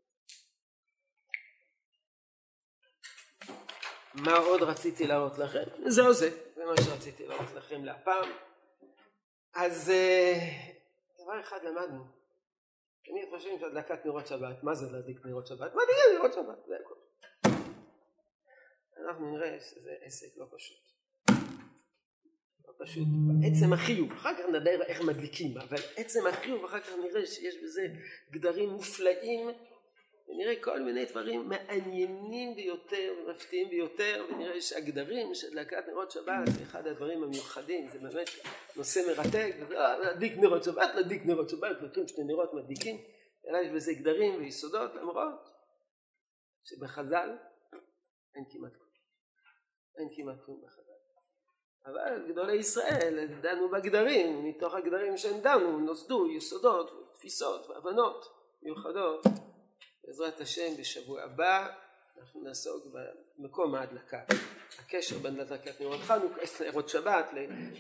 [4.14, 5.64] מה עוד רציתי להראות לכם?
[5.86, 8.30] זהו זה, זה מה שרציתי להראות לכם להפעם.
[9.56, 10.34] אז אה,
[11.24, 12.04] דבר אחד למדנו,
[13.06, 15.72] תמיד חושבים שהדלקת נרות שבת, מה זה להדליק נרות שבת?
[15.74, 16.96] מדליקים נרות שבת, זה הכל.
[19.06, 20.93] אנחנו נראה שזה עסק לא פשוט.
[22.84, 23.08] פשוט,
[23.48, 27.88] עצם החיוב, אחר כך נדבר איך מדליקים, אבל עצם החיוב, אחר כך נראה שיש בזה
[28.32, 29.50] גדרים מופלאים,
[30.28, 36.64] ונראה כל מיני דברים מעניינים ביותר ומפתיעים ביותר, ונראה שהגדרים של הדלקת נרות שבת זה
[36.64, 38.30] אחד הדברים המיוחדים, זה באמת
[38.76, 42.98] נושא מרתק, להדליק נרות שבת, להדליק נרות שבת, לוקחים שני נרות מדליקים,
[43.48, 45.50] אלא יש בזה גדרים ויסודות, למרות
[46.64, 47.30] שבחז"ל
[48.36, 48.90] אין כמעט כלום.
[49.98, 50.93] אין כמעט כלום בחז"ל.
[51.86, 58.26] אבל גדולי ישראל דנו בגדרים, מתוך הגדרים שהם דנו נוסדו יסודות ותפיסות והבנות
[58.62, 59.24] מיוחדות.
[60.04, 61.68] בעזרת השם בשבוע הבא
[62.18, 62.86] אנחנו נעסוק
[63.38, 64.24] במקום ההדלקה.
[64.80, 67.30] הקשר בין הדלקת נרות חנוכה, נרות שבת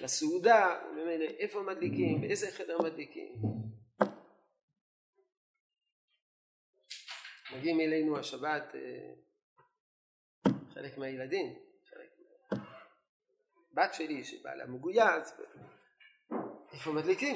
[0.01, 3.35] לסעודה, וממילא איפה מדליקים, באיזה חדר מדליקים.
[7.55, 9.13] מגיעים אלינו השבת אה,
[10.73, 11.53] חלק מהילדים,
[13.73, 15.33] בת שלי שבעלה מגויס,
[16.73, 17.35] איפה מדליקים?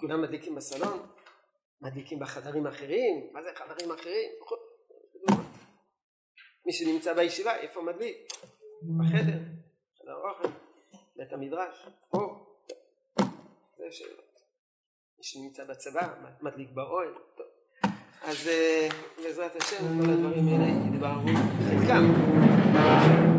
[0.00, 1.06] כולם מדליקים בסלון?
[1.80, 3.30] מדליקים בחדרים אחרים?
[3.32, 4.30] מה זה חדרים אחרים?
[6.66, 8.16] מי שנמצא בישיבה, איפה מדליק?
[8.98, 9.38] בחדר,
[9.98, 10.48] חדר אוכל,
[11.16, 12.46] בית המדרש, פה.
[13.78, 14.38] זה שאלות.
[15.18, 17.14] מי שנמצא בצבא, מדליק באוהל.
[18.22, 18.50] אז
[19.16, 21.28] בעזרת השם כל הדברים האלה יתבררו
[21.68, 23.35] חלקם